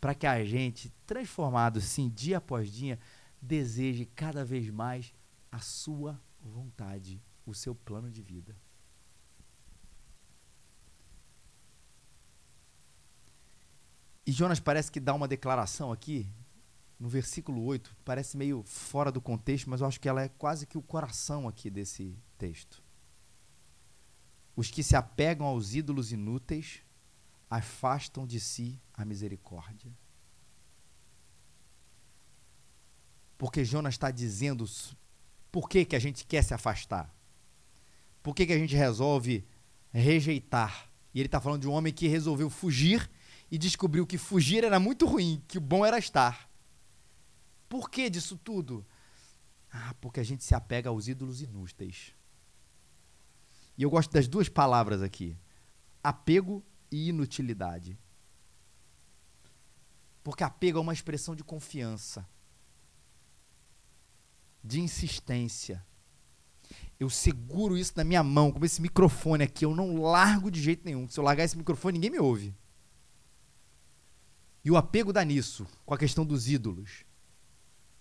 para 0.00 0.14
que 0.14 0.26
a 0.26 0.44
gente, 0.44 0.92
transformado 1.06 1.80
sim, 1.80 2.08
dia 2.08 2.38
após 2.38 2.70
dia, 2.70 2.98
deseje 3.40 4.04
cada 4.04 4.44
vez 4.44 4.68
mais 4.70 5.12
a 5.50 5.58
sua 5.58 6.20
vontade, 6.40 7.22
o 7.46 7.54
seu 7.54 7.74
plano 7.74 8.10
de 8.10 8.22
vida. 8.22 8.56
E 14.26 14.32
Jonas 14.32 14.60
parece 14.60 14.92
que 14.92 15.00
dá 15.00 15.12
uma 15.12 15.26
declaração 15.26 15.90
aqui, 15.90 16.30
no 16.98 17.08
versículo 17.08 17.64
8, 17.64 17.96
parece 18.04 18.36
meio 18.36 18.62
fora 18.62 19.10
do 19.10 19.20
contexto, 19.20 19.68
mas 19.68 19.80
eu 19.80 19.86
acho 19.86 20.00
que 20.00 20.08
ela 20.08 20.22
é 20.22 20.28
quase 20.28 20.66
que 20.66 20.78
o 20.78 20.82
coração 20.82 21.48
aqui 21.48 21.70
desse 21.70 22.16
texto. 22.38 22.82
Os 24.54 24.70
que 24.70 24.82
se 24.82 24.94
apegam 24.94 25.46
aos 25.46 25.74
ídolos 25.74 26.12
inúteis 26.12 26.82
afastam 27.48 28.26
de 28.26 28.38
si 28.38 28.80
a 28.94 29.04
misericórdia. 29.04 29.90
Porque 33.40 33.64
Jonas 33.64 33.94
está 33.94 34.10
dizendo 34.10 34.66
por 35.50 35.66
que, 35.66 35.86
que 35.86 35.96
a 35.96 35.98
gente 35.98 36.26
quer 36.26 36.44
se 36.44 36.52
afastar. 36.52 37.10
Por 38.22 38.34
que, 38.34 38.44
que 38.44 38.52
a 38.52 38.58
gente 38.58 38.76
resolve 38.76 39.46
rejeitar. 39.90 40.90
E 41.14 41.20
ele 41.20 41.26
está 41.26 41.40
falando 41.40 41.62
de 41.62 41.66
um 41.66 41.72
homem 41.72 41.90
que 41.90 42.06
resolveu 42.06 42.50
fugir 42.50 43.10
e 43.50 43.56
descobriu 43.56 44.06
que 44.06 44.18
fugir 44.18 44.62
era 44.62 44.78
muito 44.78 45.06
ruim, 45.06 45.42
que 45.48 45.56
o 45.56 45.60
bom 45.60 45.86
era 45.86 45.98
estar. 45.98 46.50
Por 47.66 47.88
que 47.88 48.10
disso 48.10 48.36
tudo? 48.36 48.86
Ah, 49.72 49.94
porque 50.02 50.20
a 50.20 50.22
gente 50.22 50.44
se 50.44 50.54
apega 50.54 50.90
aos 50.90 51.08
ídolos 51.08 51.40
inúteis. 51.40 52.12
E 53.74 53.82
eu 53.82 53.88
gosto 53.88 54.12
das 54.12 54.28
duas 54.28 54.50
palavras 54.50 55.00
aqui: 55.00 55.34
apego 56.04 56.62
e 56.92 57.08
inutilidade. 57.08 57.98
Porque 60.22 60.44
apego 60.44 60.76
é 60.76 60.82
uma 60.82 60.92
expressão 60.92 61.34
de 61.34 61.42
confiança 61.42 62.28
de 64.62 64.80
insistência. 64.80 65.84
Eu 66.98 67.08
seguro 67.08 67.78
isso 67.78 67.94
na 67.96 68.04
minha 68.04 68.22
mão, 68.22 68.52
como 68.52 68.64
esse 68.64 68.82
microfone 68.82 69.44
aqui, 69.44 69.64
eu 69.64 69.74
não 69.74 69.96
largo 70.02 70.50
de 70.50 70.60
jeito 70.60 70.84
nenhum. 70.84 71.08
Se 71.08 71.18
eu 71.18 71.24
largar 71.24 71.44
esse 71.44 71.56
microfone, 71.56 71.94
ninguém 71.94 72.10
me 72.10 72.18
ouve. 72.18 72.54
E 74.62 74.70
o 74.70 74.76
apego 74.76 75.12
dá 75.12 75.24
nisso, 75.24 75.66
com 75.86 75.94
a 75.94 75.98
questão 75.98 76.26
dos 76.26 76.48
ídolos. 76.48 77.04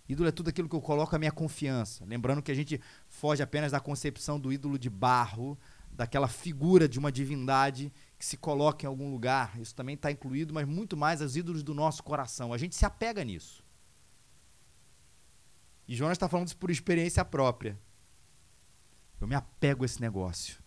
Ídolo 0.07 0.27
é 0.27 0.31
tudo 0.31 0.49
aquilo 0.49 0.67
que 0.67 0.75
eu 0.75 0.81
coloco 0.81 1.15
a 1.15 1.19
minha 1.19 1.31
confiança. 1.31 2.03
Lembrando 2.03 2.41
que 2.41 2.51
a 2.51 2.55
gente 2.55 2.81
foge 3.07 3.41
apenas 3.41 3.71
da 3.71 3.79
concepção 3.79 4.39
do 4.39 4.51
ídolo 4.51 4.77
de 4.77 4.89
barro, 4.89 5.57
daquela 5.91 6.27
figura 6.27 6.87
de 6.89 6.99
uma 6.99 7.11
divindade 7.11 7.93
que 8.17 8.25
se 8.25 8.35
coloca 8.35 8.85
em 8.85 8.87
algum 8.87 9.11
lugar. 9.11 9.57
Isso 9.61 9.75
também 9.75 9.95
está 9.95 10.11
incluído, 10.11 10.53
mas 10.53 10.67
muito 10.67 10.97
mais 10.97 11.21
os 11.21 11.37
ídolos 11.37 11.63
do 11.63 11.73
nosso 11.73 12.03
coração. 12.03 12.51
A 12.51 12.57
gente 12.57 12.75
se 12.75 12.85
apega 12.85 13.23
nisso. 13.23 13.63
E 15.89 15.95
Jonas 15.95 16.17
está 16.17 16.29
falando 16.29 16.45
isso 16.45 16.57
por 16.57 16.69
experiência 16.69 17.25
própria. 17.25 17.75
Eu 19.19 19.25
me 19.25 19.33
apego 19.33 19.83
a 19.83 19.87
esse 19.87 19.99
negócio. 19.99 20.61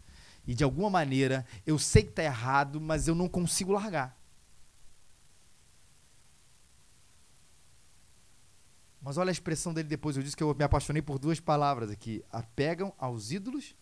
E 0.45 0.53
de 0.53 0.65
alguma 0.65 0.91
maneira, 0.91 1.47
eu 1.65 1.79
sei 1.79 2.03
que 2.03 2.09
está 2.09 2.25
errado, 2.25 2.81
mas 2.81 3.07
eu 3.07 3.15
não 3.15 3.29
consigo 3.29 3.71
largar. 3.71 4.21
Mas 9.01 9.17
olha 9.17 9.31
a 9.31 9.33
expressão 9.33 9.73
dele 9.73 9.89
depois. 9.89 10.17
Eu 10.17 10.25
disse 10.25 10.37
que 10.37 10.43
eu 10.43 10.53
me 10.57 10.65
apaixonei 10.65 11.01
por 11.01 11.21
duas 11.21 11.39
palavras 11.39 11.89
aqui: 11.89 12.25
apegam 12.29 12.93
aos 12.99 13.31
ídolos 13.31 13.77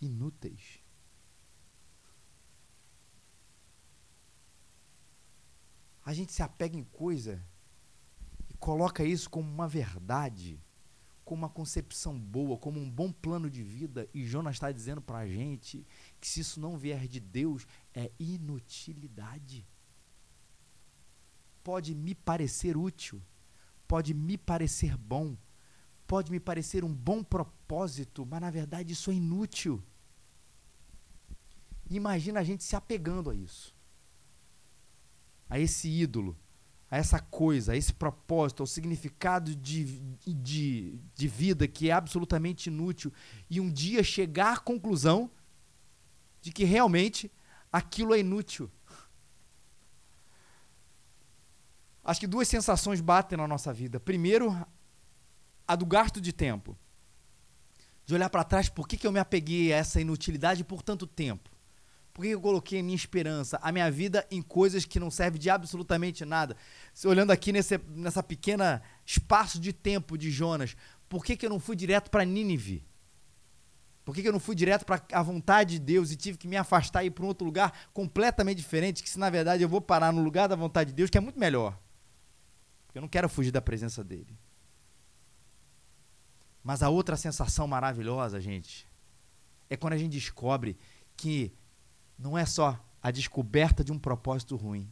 inúteis. 0.00 0.82
A 6.02 6.14
gente 6.14 6.32
se 6.32 6.42
apega 6.42 6.74
em 6.74 6.84
coisa 6.84 7.46
coloca 8.64 9.04
isso 9.04 9.28
como 9.28 9.46
uma 9.46 9.68
verdade, 9.68 10.58
como 11.22 11.42
uma 11.42 11.50
concepção 11.50 12.18
boa, 12.18 12.56
como 12.56 12.80
um 12.80 12.90
bom 12.90 13.12
plano 13.12 13.50
de 13.50 13.62
vida, 13.62 14.08
e 14.14 14.24
Jonas 14.24 14.56
está 14.56 14.72
dizendo 14.72 15.02
para 15.02 15.18
a 15.18 15.26
gente 15.26 15.86
que 16.18 16.26
se 16.26 16.40
isso 16.40 16.58
não 16.58 16.78
vier 16.78 17.06
de 17.06 17.20
Deus, 17.20 17.66
é 17.92 18.10
inutilidade. 18.18 19.66
Pode 21.62 21.94
me 21.94 22.14
parecer 22.14 22.74
útil, 22.74 23.20
pode 23.86 24.14
me 24.14 24.38
parecer 24.38 24.96
bom, 24.96 25.36
pode 26.06 26.30
me 26.30 26.40
parecer 26.40 26.84
um 26.84 26.94
bom 26.94 27.22
propósito, 27.22 28.24
mas 28.24 28.40
na 28.40 28.50
verdade 28.50 28.94
isso 28.94 29.10
é 29.10 29.14
inútil. 29.14 29.84
Imagina 31.90 32.40
a 32.40 32.44
gente 32.44 32.64
se 32.64 32.74
apegando 32.74 33.28
a 33.28 33.34
isso, 33.34 33.76
a 35.50 35.60
esse 35.60 35.86
ídolo 35.86 36.34
a 36.90 36.96
essa 36.96 37.18
coisa, 37.18 37.72
a 37.72 37.76
esse 37.76 37.92
propósito, 37.92 38.62
ao 38.62 38.66
significado 38.66 39.54
de, 39.54 39.84
de, 40.26 40.98
de 41.14 41.28
vida 41.28 41.66
que 41.66 41.90
é 41.90 41.92
absolutamente 41.92 42.68
inútil 42.68 43.12
e 43.50 43.60
um 43.60 43.70
dia 43.70 44.02
chegar 44.02 44.54
à 44.54 44.58
conclusão 44.58 45.30
de 46.40 46.52
que 46.52 46.64
realmente 46.64 47.30
aquilo 47.72 48.14
é 48.14 48.20
inútil. 48.20 48.70
Acho 52.04 52.20
que 52.20 52.26
duas 52.26 52.46
sensações 52.46 53.00
batem 53.00 53.38
na 53.38 53.48
nossa 53.48 53.72
vida. 53.72 53.98
Primeiro, 53.98 54.54
a 55.66 55.74
do 55.74 55.86
gasto 55.86 56.20
de 56.20 56.32
tempo. 56.32 56.76
De 58.04 58.14
olhar 58.14 58.28
para 58.28 58.44
trás, 58.44 58.68
por 58.68 58.86
que, 58.86 58.98
que 58.98 59.06
eu 59.06 59.12
me 59.12 59.18
apeguei 59.18 59.72
a 59.72 59.78
essa 59.78 60.00
inutilidade 60.00 60.62
por 60.62 60.82
tanto 60.82 61.06
tempo? 61.06 61.53
Por 62.14 62.22
que 62.22 62.28
eu 62.28 62.40
coloquei 62.40 62.78
a 62.78 62.82
minha 62.82 62.94
esperança, 62.94 63.58
a 63.60 63.72
minha 63.72 63.90
vida 63.90 64.24
em 64.30 64.40
coisas 64.40 64.84
que 64.84 65.00
não 65.00 65.10
servem 65.10 65.40
de 65.40 65.50
absolutamente 65.50 66.24
nada? 66.24 66.56
Olhando 67.04 67.32
aqui 67.32 67.50
nesse 67.50 67.76
nessa 67.88 68.22
pequena 68.22 68.80
espaço 69.04 69.58
de 69.58 69.72
tempo 69.72 70.16
de 70.16 70.30
Jonas, 70.30 70.76
por 71.08 71.24
que, 71.24 71.36
que 71.36 71.44
eu 71.44 71.50
não 71.50 71.58
fui 71.58 71.74
direto 71.74 72.12
para 72.12 72.24
Nínive? 72.24 72.86
Por 74.04 74.14
que, 74.14 74.22
que 74.22 74.28
eu 74.28 74.32
não 74.32 74.38
fui 74.38 74.54
direto 74.54 74.86
para 74.86 75.02
a 75.12 75.22
vontade 75.22 75.72
de 75.72 75.78
Deus 75.80 76.12
e 76.12 76.16
tive 76.16 76.38
que 76.38 76.46
me 76.46 76.56
afastar 76.56 77.02
e 77.02 77.08
ir 77.08 77.10
para 77.10 77.24
um 77.24 77.28
outro 77.28 77.44
lugar 77.44 77.72
completamente 77.92 78.58
diferente, 78.58 79.02
que 79.02 79.10
se 79.10 79.18
na 79.18 79.28
verdade 79.28 79.64
eu 79.64 79.68
vou 79.68 79.80
parar 79.80 80.12
no 80.12 80.22
lugar 80.22 80.46
da 80.46 80.54
vontade 80.54 80.90
de 80.90 80.94
Deus, 80.94 81.10
que 81.10 81.18
é 81.18 81.20
muito 81.20 81.38
melhor. 81.38 81.76
Porque 82.86 82.98
eu 82.98 83.02
não 83.02 83.08
quero 83.08 83.28
fugir 83.28 83.50
da 83.50 83.60
presença 83.60 84.04
dele. 84.04 84.38
Mas 86.62 86.80
a 86.80 86.90
outra 86.90 87.16
sensação 87.16 87.66
maravilhosa, 87.66 88.40
gente, 88.40 88.86
é 89.68 89.76
quando 89.76 89.94
a 89.94 89.98
gente 89.98 90.12
descobre 90.12 90.78
que 91.16 91.52
não 92.18 92.36
é 92.36 92.46
só 92.46 92.78
a 93.02 93.10
descoberta 93.10 93.84
de 93.84 93.92
um 93.92 93.98
propósito 93.98 94.56
ruim, 94.56 94.90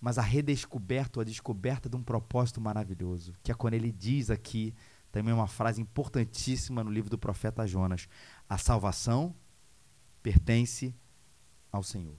mas 0.00 0.18
a 0.18 0.22
redescoberta 0.22 1.18
ou 1.18 1.22
a 1.22 1.24
descoberta 1.24 1.88
de 1.88 1.96
um 1.96 2.02
propósito 2.02 2.60
maravilhoso, 2.60 3.34
que 3.42 3.52
é 3.52 3.54
quando 3.54 3.74
ele 3.74 3.92
diz 3.92 4.30
aqui 4.30 4.74
também 5.12 5.32
uma 5.32 5.46
frase 5.46 5.80
importantíssima 5.80 6.82
no 6.82 6.90
livro 6.90 7.08
do 7.10 7.18
profeta 7.18 7.66
Jonas: 7.66 8.08
a 8.48 8.58
salvação 8.58 9.34
pertence 10.22 10.94
ao 11.70 11.82
Senhor. 11.82 12.18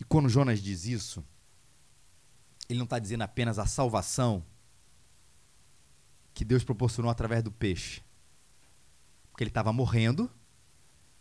E 0.00 0.04
quando 0.04 0.28
Jonas 0.28 0.60
diz 0.60 0.86
isso, 0.86 1.24
ele 2.68 2.78
não 2.78 2.84
está 2.84 2.98
dizendo 2.98 3.22
apenas 3.22 3.58
a 3.58 3.66
salvação 3.66 4.44
que 6.32 6.44
Deus 6.44 6.62
proporcionou 6.62 7.10
através 7.10 7.42
do 7.42 7.50
peixe. 7.50 8.02
Porque 9.30 9.42
ele 9.42 9.50
estava 9.50 9.72
morrendo 9.72 10.30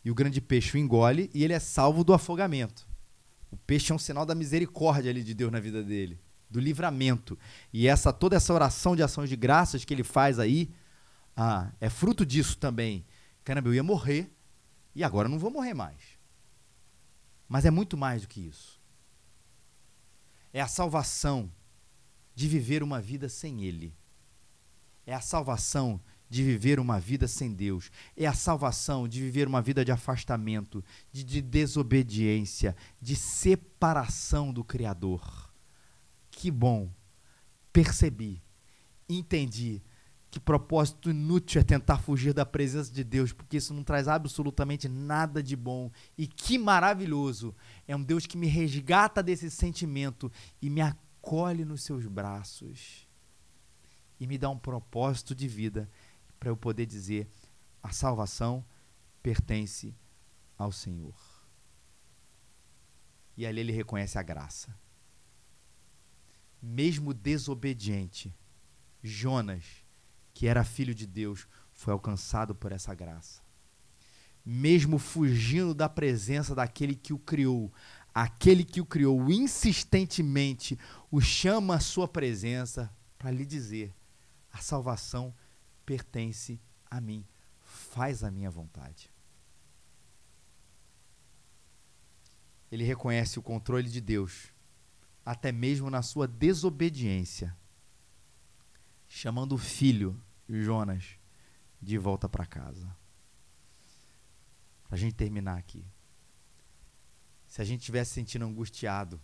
e 0.08 0.12
o 0.12 0.16
grande 0.16 0.40
peixe 0.40 0.78
o 0.78 0.80
engole 0.80 1.30
e 1.34 1.44
ele 1.44 1.52
é 1.52 1.60
salvo 1.60 2.02
do 2.02 2.14
afogamento. 2.14 2.88
O 3.52 3.58
peixe 3.58 3.92
é 3.92 3.96
um 3.96 4.00
sinal 4.00 4.26
da 4.26 4.34
misericórdia 4.34 5.12
ali 5.12 5.22
de 5.22 5.34
Deus 5.34 5.52
na 5.52 5.60
vida 5.60 5.84
dele 5.84 6.18
do 6.50 6.62
livramento. 6.62 7.38
E 7.74 7.90
essa 7.90 8.14
toda 8.14 8.38
essa 8.38 8.54
oração 8.54 8.96
de 8.96 9.04
ações 9.04 9.28
de 9.28 9.36
graças 9.36 9.84
que 9.84 9.94
ele 9.94 10.06
faz 10.06 10.40
aí, 10.40 10.74
ah, 11.36 11.74
é 11.82 11.90
fruto 11.90 12.26
disso 12.26 12.58
também. 12.58 13.06
Caramba, 13.44 13.68
eu 13.68 13.74
ia 13.74 13.84
morrer 13.84 14.34
e 14.96 15.04
agora 15.04 15.28
não 15.28 15.38
vou 15.38 15.52
morrer 15.52 15.74
mais. 15.74 16.02
Mas 17.46 17.66
é 17.66 17.70
muito 17.70 17.98
mais 17.98 18.22
do 18.22 18.30
que 18.30 18.40
isso. 18.40 18.80
É 20.54 20.62
a 20.62 20.70
salvação 20.70 21.52
de 22.34 22.48
viver 22.48 22.82
uma 22.82 23.02
vida 23.02 23.28
sem 23.28 23.66
Ele. 23.66 23.94
É 25.06 25.14
a 25.14 25.20
salvação 25.20 26.00
de 26.30 26.44
viver 26.44 26.80
uma 26.80 27.00
vida 27.00 27.28
sem 27.28 27.54
Deus. 27.54 27.90
É 28.16 28.26
a 28.26 28.34
salvação 28.34 29.08
de 29.08 29.22
viver 29.22 29.48
uma 29.48 29.62
vida 29.62 29.84
de 29.84 29.92
afastamento, 29.92 30.84
de, 31.12 31.24
de 31.24 31.42
desobediência, 31.42 32.76
de 33.02 33.16
separação 33.16 34.52
do 34.52 34.64
Criador 34.64 35.48
que 36.38 36.52
bom. 36.52 36.90
Percebi, 37.74 38.44
entendi 39.10 39.82
que 40.30 40.40
propósito 40.40 41.10
inútil 41.10 41.62
é 41.62 41.64
tentar 41.64 41.98
fugir 41.98 42.34
da 42.34 42.46
presença 42.46 42.92
de 42.92 43.04
Deus, 43.04 43.34
porque 43.34 43.58
isso 43.58 43.74
não 43.74 43.84
traz 43.84 44.08
absolutamente 44.08 44.88
nada 44.88 45.42
de 45.42 45.56
bom. 45.56 45.90
E 46.16 46.28
que 46.28 46.60
maravilhoso! 46.60 47.56
É 47.88 47.96
um 47.96 48.04
Deus 48.04 48.28
que 48.28 48.38
me 48.38 48.46
resgata 48.46 49.24
desse 49.24 49.50
sentimento 49.50 50.32
e 50.62 50.70
me 50.70 50.82
acolhe 50.82 51.66
nos 51.66 51.82
seus 51.82 52.06
braços 52.06 53.08
e 54.20 54.28
me 54.28 54.38
dá 54.38 54.50
um 54.50 54.58
propósito 54.58 55.34
de 55.34 55.48
vida 55.48 55.90
para 56.40 56.50
eu 56.50 56.58
poder 56.58 56.86
dizer: 56.86 57.28
a 57.82 57.92
salvação 57.92 58.66
pertence 59.22 59.96
ao 60.58 60.72
Senhor. 60.72 61.16
E 63.36 63.46
ali 63.46 63.60
ele 63.60 63.72
reconhece 63.72 64.18
a 64.18 64.24
graça 64.24 64.76
mesmo 66.62 67.14
desobediente, 67.14 68.36
Jonas, 69.02 69.64
que 70.34 70.48
era 70.48 70.64
filho 70.64 70.94
de 70.94 71.06
Deus, 71.06 71.48
foi 71.74 71.94
alcançado 71.94 72.56
por 72.56 72.72
essa 72.72 72.94
graça. 72.94 73.42
Mesmo 74.46 74.98
fugindo 74.98 75.74
da 75.74 75.90
presença 75.90 76.56
daquele 76.56 76.96
que 76.96 77.14
o 77.14 77.20
criou, 77.20 77.72
aquele 78.14 78.64
que 78.64 78.82
o 78.82 78.86
criou 78.86 79.30
insistentemente 79.30 80.80
o 81.12 81.20
chama 81.20 81.76
à 81.76 81.80
sua 81.80 82.08
presença 82.08 82.92
para 83.18 83.32
lhe 83.32 83.46
dizer: 83.46 83.94
a 84.52 84.60
salvação 84.60 85.34
pertence 85.34 85.47
a 86.90 87.00
mim, 87.00 87.26
faz 87.62 88.24
a 88.24 88.32
minha 88.32 88.50
vontade. 88.50 89.12
Ele 92.72 92.84
reconhece 92.84 93.40
o 93.40 93.42
controle 93.42 93.90
de 93.90 94.02
Deus 94.02 94.52
até 95.26 95.52
mesmo 95.52 95.90
na 95.90 96.02
sua 96.02 96.26
desobediência, 96.26 97.56
chamando 99.08 99.56
o 99.56 99.58
filho, 99.58 100.22
Jonas, 100.48 101.20
de 101.82 101.98
volta 101.98 102.30
para 102.30 102.46
casa. 102.46 102.96
Para 104.84 104.96
a 104.96 104.98
gente 104.98 105.16
terminar 105.16 105.58
aqui. 105.58 105.86
Se 107.46 107.62
a 107.62 107.66
gente 107.66 107.82
estivesse 107.82 108.14
sentindo 108.14 108.46
angustiado, 108.46 109.20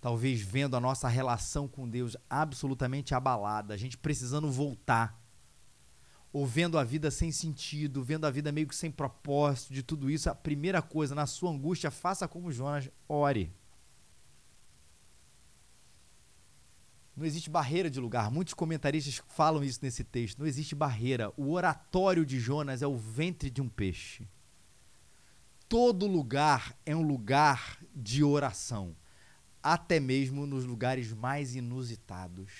talvez 0.00 0.40
vendo 0.40 0.76
a 0.76 0.80
nossa 0.80 1.08
relação 1.08 1.68
com 1.68 1.88
Deus 1.88 2.16
absolutamente 2.28 3.14
abalada, 3.14 3.74
a 3.74 3.76
gente 3.76 3.96
precisando 3.96 4.50
voltar, 4.50 5.20
ou 6.32 6.46
vendo 6.46 6.78
a 6.78 6.84
vida 6.84 7.10
sem 7.10 7.32
sentido, 7.32 8.02
vendo 8.02 8.26
a 8.26 8.30
vida 8.30 8.52
meio 8.52 8.68
que 8.68 8.76
sem 8.76 8.90
propósito, 8.90 9.72
de 9.72 9.82
tudo 9.82 10.10
isso, 10.10 10.28
a 10.28 10.34
primeira 10.34 10.82
coisa, 10.82 11.14
na 11.14 11.26
sua 11.26 11.50
angústia, 11.50 11.90
faça 11.90 12.28
como 12.28 12.52
Jonas, 12.52 12.90
ore. 13.08 13.52
Não 17.16 17.26
existe 17.26 17.50
barreira 17.50 17.90
de 17.90 17.98
lugar. 17.98 18.30
Muitos 18.30 18.54
comentaristas 18.54 19.20
falam 19.26 19.64
isso 19.64 19.80
nesse 19.82 20.04
texto. 20.04 20.38
Não 20.38 20.46
existe 20.46 20.76
barreira. 20.76 21.32
O 21.36 21.50
oratório 21.50 22.24
de 22.24 22.38
Jonas 22.38 22.80
é 22.80 22.86
o 22.86 22.96
ventre 22.96 23.50
de 23.50 23.60
um 23.60 23.68
peixe. 23.68 24.28
Todo 25.68 26.06
lugar 26.06 26.78
é 26.86 26.94
um 26.94 27.02
lugar 27.02 27.78
de 27.94 28.22
oração, 28.22 28.96
até 29.60 29.98
mesmo 29.98 30.46
nos 30.46 30.64
lugares 30.64 31.12
mais 31.12 31.56
inusitados. 31.56 32.52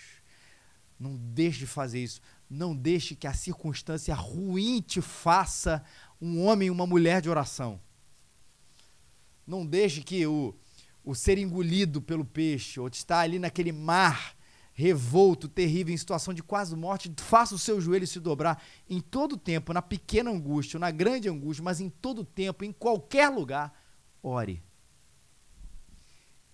Não 0.99 1.17
deixe 1.17 1.61
de 1.61 1.67
fazer 1.67 2.03
isso. 2.03 2.21
Não 2.49 2.75
deixe 2.75 3.15
que 3.15 3.27
a 3.27 3.35
circunstância 3.35 4.15
ruim 4.15 4.81
te 4.81 5.01
faça 5.01 5.85
um 6.21 6.45
homem 6.45 6.69
e 6.69 6.71
uma 6.71 6.87
mulher 6.87 7.21
de 7.21 7.29
oração. 7.29 7.81
Não 9.47 9.67
deixe 9.67 10.03
que 10.03 10.27
o, 10.27 10.55
o 11.05 11.15
ser 11.15 11.39
engolido 11.39 12.01
pelo 12.01 12.25
peixe, 12.25 12.81
ou 12.81 12.89
estar 12.89 13.21
ali 13.21 13.39
naquele 13.39 13.73
mar 13.73 14.37
revolto, 14.79 15.49
terrível, 15.49 15.93
em 15.93 15.97
situação 15.97 16.33
de 16.33 16.41
quase 16.41 16.77
morte, 16.77 17.13
faça 17.17 17.53
o 17.53 17.59
seu 17.59 17.81
joelho 17.81 18.07
se 18.07 18.21
dobrar 18.21 18.63
em 18.89 19.01
todo 19.01 19.37
tempo, 19.37 19.73
na 19.73 19.83
pequena 19.83 20.31
angústia, 20.31 20.79
na 20.79 20.91
grande 20.93 21.29
angústia, 21.29 21.65
mas 21.65 21.81
em 21.81 21.91
todo 21.91 22.25
tempo, 22.25 22.65
em 22.65 22.73
qualquer 22.73 23.29
lugar, 23.29 23.73
ore. 24.23 24.63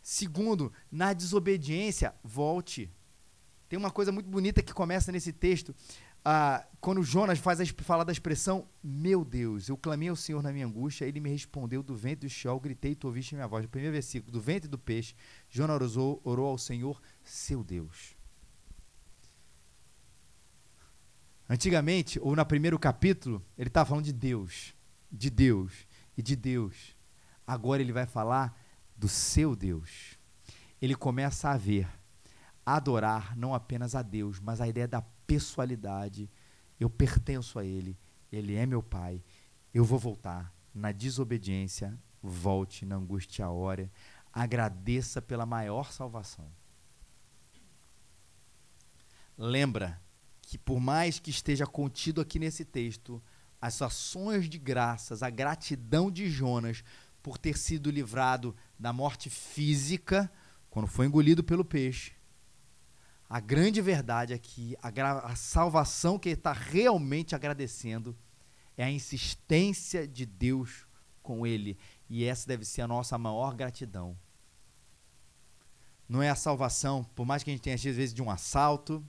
Segundo, 0.03 0.73
na 0.91 1.13
desobediência, 1.13 2.15
volte. 2.25 2.91
Tem 3.75 3.79
uma 3.81 3.91
coisa 3.91 4.13
muito 4.13 4.31
bonita 4.31 4.63
que 4.63 4.73
começa 4.73 5.11
nesse 5.11 5.33
texto 5.33 5.75
ah, 6.25 6.65
quando 6.81 7.03
Jonas 7.03 7.41
faz 7.41 7.61
a, 7.61 7.65
fala 7.79 8.05
da 8.05 8.13
expressão, 8.13 8.69
meu 8.81 9.25
Deus, 9.25 9.69
eu 9.69 9.77
clamei 9.77 10.09
ao 10.09 10.15
Senhor 10.15 10.41
na 10.45 10.53
minha 10.53 10.65
angústia, 10.65 11.07
ele 11.07 11.19
me 11.19 11.29
respondeu 11.29 11.83
do 11.83 11.97
ventre 11.97 12.29
do 12.29 12.31
Sheol, 12.31 12.61
gritei 12.61 12.93
e 12.93 12.95
tu 12.95 13.09
ouviste 13.09 13.35
minha 13.35 13.49
voz. 13.49 13.65
O 13.65 13.69
primeiro 13.69 13.93
versículo, 13.93 14.31
do 14.31 14.41
ventre 14.41 14.69
do 14.69 14.79
peixe, 14.79 15.17
Jonas 15.51 15.97
orou, 15.97 16.21
orou 16.23 16.47
ao 16.47 16.57
Senhor, 16.57 17.03
seu 17.25 17.65
Deus. 17.65 18.17
Antigamente, 21.51 22.21
ou 22.21 22.37
no 22.37 22.47
primeiro 22.47 22.79
capítulo, 22.79 23.45
ele 23.59 23.71
estava 23.71 23.89
falando 23.89 24.05
de 24.05 24.13
Deus, 24.13 24.73
de 25.11 25.31
Deus 25.31 25.73
e 26.17 26.23
de 26.23 26.37
Deus. 26.37 26.97
Agora 27.45 27.83
ele 27.83 27.93
vai 27.93 28.07
falar 28.07 28.57
do 28.97 29.09
seu 29.09 29.57
Deus. 29.57 30.17
Ele 30.81 30.95
começa 30.95 31.49
a 31.49 31.57
ver, 31.57 31.89
adorar 32.65 33.37
não 33.37 33.55
apenas 33.55 33.95
a 33.95 34.03
Deus, 34.03 34.41
mas 34.41 34.61
a 34.61 34.69
ideia 34.69 34.89
da 34.89 35.03
pessoalidade. 35.27 36.31
Eu 36.79 36.91
pertenço 36.91 37.59
a 37.59 37.65
Ele, 37.65 37.99
Ele 38.33 38.55
é 38.55 38.67
meu 38.67 38.83
Pai. 38.83 39.23
Eu 39.73 39.85
vou 39.85 39.99
voltar 39.99 40.53
na 40.75 40.93
desobediência, 40.93 41.99
volte 42.23 42.85
na 42.85 42.97
angústia 42.97 43.49
hora, 43.49 43.91
agradeça 44.33 45.23
pela 45.23 45.47
maior 45.47 45.93
salvação. 45.93 46.51
Lembra 49.37 50.01
que 50.43 50.59
por 50.59 50.81
mais 50.81 51.19
que 51.19 51.31
esteja 51.31 51.67
contido 51.67 52.21
aqui 52.21 52.39
nesse 52.39 52.65
texto, 52.65 53.23
as 53.61 53.81
ações 53.81 54.49
de 54.49 54.59
graças, 54.59 55.23
a 55.23 55.31
gratidão 55.31 56.11
de 56.11 56.29
Jonas 56.29 56.85
por 57.23 57.39
ter 57.39 57.57
sido 57.57 57.91
livrado 57.91 58.55
da 58.79 58.93
morte 58.93 59.31
física, 59.31 60.31
quando 60.69 60.87
foi 60.87 61.07
engolido 61.07 61.43
pelo 61.43 61.65
peixe, 61.65 62.13
a 63.29 63.41
grande 63.41 63.81
verdade 63.81 64.33
é 64.33 64.39
que 64.39 64.77
a, 64.83 64.91
a 65.27 65.37
salvação 65.37 66.19
que 66.19 66.29
ele 66.29 66.35
está 66.35 66.53
realmente 66.53 67.35
agradecendo 67.35 68.17
é 68.77 68.85
a 68.85 68.91
insistência 68.91 70.07
de 70.07 70.27
Deus 70.27 70.87
com 71.23 71.47
ele. 71.47 71.79
E 72.09 72.25
essa 72.25 72.47
deve 72.47 72.65
ser 72.65 72.83
a 72.83 72.89
nossa 72.89 73.17
maior 73.17 73.55
gratidão. 73.55 74.17
Não 76.09 76.23
é 76.23 76.29
a 76.29 76.35
salvação, 76.35 77.03
por 77.03 77.25
mais 77.25 77.43
que 77.43 77.51
a 77.51 77.53
gente 77.53 77.63
tenha 77.63 77.77
às 77.77 77.83
vezes 77.83 78.13
de 78.13 78.23
um 78.23 78.31
assalto, 78.31 79.05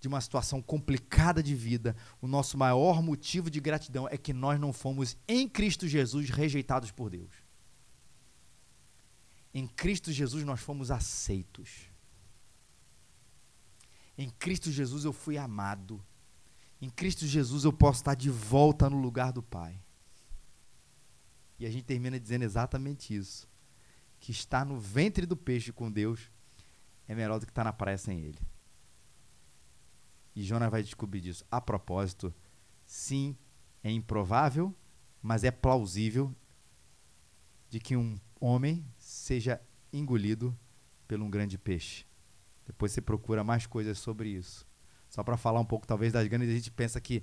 de 0.00 0.08
uma 0.08 0.20
situação 0.20 0.62
complicada 0.62 1.42
de 1.42 1.54
vida, 1.54 1.96
o 2.20 2.26
nosso 2.26 2.56
maior 2.56 3.02
motivo 3.02 3.50
de 3.50 3.60
gratidão 3.60 4.08
é 4.08 4.16
que 4.16 4.32
nós 4.32 4.58
não 4.58 4.72
fomos 4.72 5.16
em 5.26 5.48
Cristo 5.48 5.88
Jesus 5.88 6.30
rejeitados 6.30 6.90
por 6.90 7.10
Deus. 7.10 7.32
Em 9.52 9.66
Cristo 9.66 10.12
Jesus 10.12 10.44
nós 10.44 10.60
fomos 10.60 10.90
aceitos. 10.90 11.89
Em 14.20 14.28
Cristo 14.28 14.70
Jesus 14.70 15.06
eu 15.06 15.14
fui 15.14 15.38
amado. 15.38 16.04
Em 16.78 16.90
Cristo 16.90 17.26
Jesus 17.26 17.64
eu 17.64 17.72
posso 17.72 18.00
estar 18.00 18.14
de 18.14 18.28
volta 18.28 18.90
no 18.90 19.00
lugar 19.00 19.32
do 19.32 19.42
Pai. 19.42 19.82
E 21.58 21.64
a 21.64 21.70
gente 21.70 21.84
termina 21.84 22.20
dizendo 22.20 22.42
exatamente 22.42 23.16
isso. 23.16 23.48
Que 24.18 24.30
estar 24.30 24.66
no 24.66 24.78
ventre 24.78 25.24
do 25.24 25.38
peixe 25.38 25.72
com 25.72 25.90
Deus 25.90 26.30
é 27.08 27.14
melhor 27.14 27.40
do 27.40 27.46
que 27.46 27.50
estar 27.50 27.64
na 27.64 27.72
praia 27.72 27.96
sem 27.96 28.20
Ele. 28.20 28.38
E 30.36 30.42
Jonas 30.42 30.70
vai 30.70 30.82
descobrir 30.82 31.22
disso. 31.22 31.42
A 31.50 31.58
propósito, 31.58 32.30
sim, 32.84 33.34
é 33.82 33.90
improvável, 33.90 34.76
mas 35.22 35.44
é 35.44 35.50
plausível 35.50 36.36
de 37.70 37.80
que 37.80 37.96
um 37.96 38.20
homem 38.38 38.86
seja 38.98 39.62
engolido 39.90 40.54
por 41.08 41.18
um 41.18 41.30
grande 41.30 41.56
peixe. 41.56 42.09
Depois 42.70 42.92
você 42.92 43.00
procura 43.00 43.42
mais 43.42 43.66
coisas 43.66 43.98
sobre 43.98 44.28
isso. 44.28 44.64
Só 45.08 45.24
para 45.24 45.36
falar 45.36 45.58
um 45.58 45.64
pouco, 45.64 45.88
talvez, 45.88 46.12
das 46.12 46.26
grandes, 46.28 46.48
a 46.48 46.54
gente 46.54 46.70
pensa 46.70 47.00
que 47.00 47.20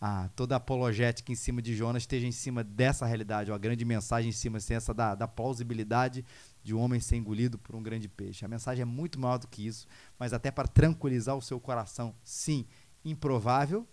ah, 0.00 0.30
toda 0.34 0.54
a 0.54 0.56
apologética 0.56 1.30
em 1.30 1.34
cima 1.34 1.60
de 1.60 1.76
Jonas 1.76 2.04
esteja 2.04 2.26
em 2.26 2.32
cima 2.32 2.64
dessa 2.64 3.04
realidade, 3.04 3.50
ou 3.50 3.54
a 3.54 3.58
grande 3.58 3.84
mensagem 3.84 4.30
em 4.30 4.32
cima 4.32 4.56
assim, 4.56 4.72
essa 4.72 4.94
da, 4.94 5.14
da 5.14 5.28
plausibilidade 5.28 6.24
de 6.64 6.74
um 6.74 6.80
homem 6.80 6.98
ser 6.98 7.16
engolido 7.16 7.58
por 7.58 7.76
um 7.76 7.82
grande 7.82 8.08
peixe. 8.08 8.42
A 8.42 8.48
mensagem 8.48 8.80
é 8.82 8.86
muito 8.86 9.20
maior 9.20 9.36
do 9.36 9.46
que 9.46 9.66
isso, 9.66 9.86
mas 10.18 10.32
até 10.32 10.50
para 10.50 10.66
tranquilizar 10.66 11.36
o 11.36 11.42
seu 11.42 11.60
coração, 11.60 12.14
sim, 12.24 12.66
improvável, 13.04 13.86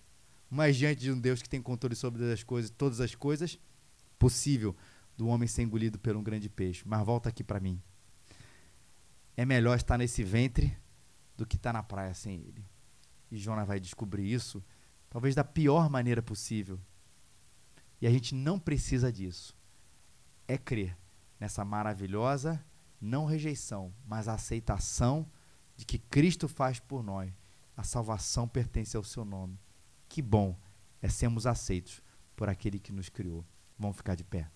mas 0.50 0.78
diante 0.78 1.02
de 1.02 1.12
um 1.12 1.20
Deus 1.20 1.42
que 1.42 1.50
tem 1.50 1.62
controle 1.62 1.96
sobre 1.96 2.32
as 2.32 2.44
coisas, 2.44 2.72
todas 2.72 3.02
as 3.02 3.13
coisas, 3.13 3.60
possível 4.18 4.74
do 5.18 5.28
homem 5.28 5.50
ser 5.50 5.63
engolido 5.63 6.00
por 6.00 6.16
um 6.16 6.24
grande 6.24 6.48
peixe. 6.48 6.84
Mas 6.86 7.06
volta 7.06 7.28
aqui 7.28 7.44
para 7.44 7.60
mim. 7.60 7.82
É 9.36 9.46
melhor 9.46 9.76
estar 9.76 9.98
nesse 9.98 10.24
ventre 10.24 10.78
do 11.36 11.46
que 11.46 11.56
estar 11.56 11.74
na 11.74 11.84
praia 11.84 12.13
sem 12.13 12.36
ele. 12.36 12.65
E 13.32 13.38
Jonas 13.38 13.67
vai 13.67 13.80
descobrir 13.80 14.32
isso 14.32 14.63
talvez 15.10 15.36
da 15.36 15.43
pior 15.43 15.89
maneira 15.89 16.22
possível. 16.22 16.80
E 18.02 18.08
a 18.08 18.10
gente 18.10 18.34
não 18.36 18.60
precisa 18.60 19.12
disso. 19.12 19.56
É 20.48 20.58
crer 20.58 20.98
nessa 21.39 21.63
maravilhosa 21.63 22.63
não 23.04 23.26
rejeição, 23.26 23.93
mas 24.06 24.28
aceitação 24.28 25.30
de 25.76 25.86
que 25.86 26.00
Cristo 26.00 26.48
faz 26.48 26.80
por 26.80 27.04
nós. 27.04 27.32
A 27.76 27.84
salvação 27.84 28.48
pertence 28.48 28.96
ao 28.96 29.04
seu 29.04 29.26
nome. 29.26 29.60
Que 30.08 30.22
bom 30.22 30.58
é 31.02 31.10
sermos 31.10 31.46
aceitos 31.46 32.02
por 32.36 32.48
aquele 32.48 32.80
que 32.80 32.93
nos 32.93 33.10
criou. 33.10 33.46
Vamos 33.78 33.98
ficar 33.98 34.15
de 34.15 34.24
pé. 34.24 34.50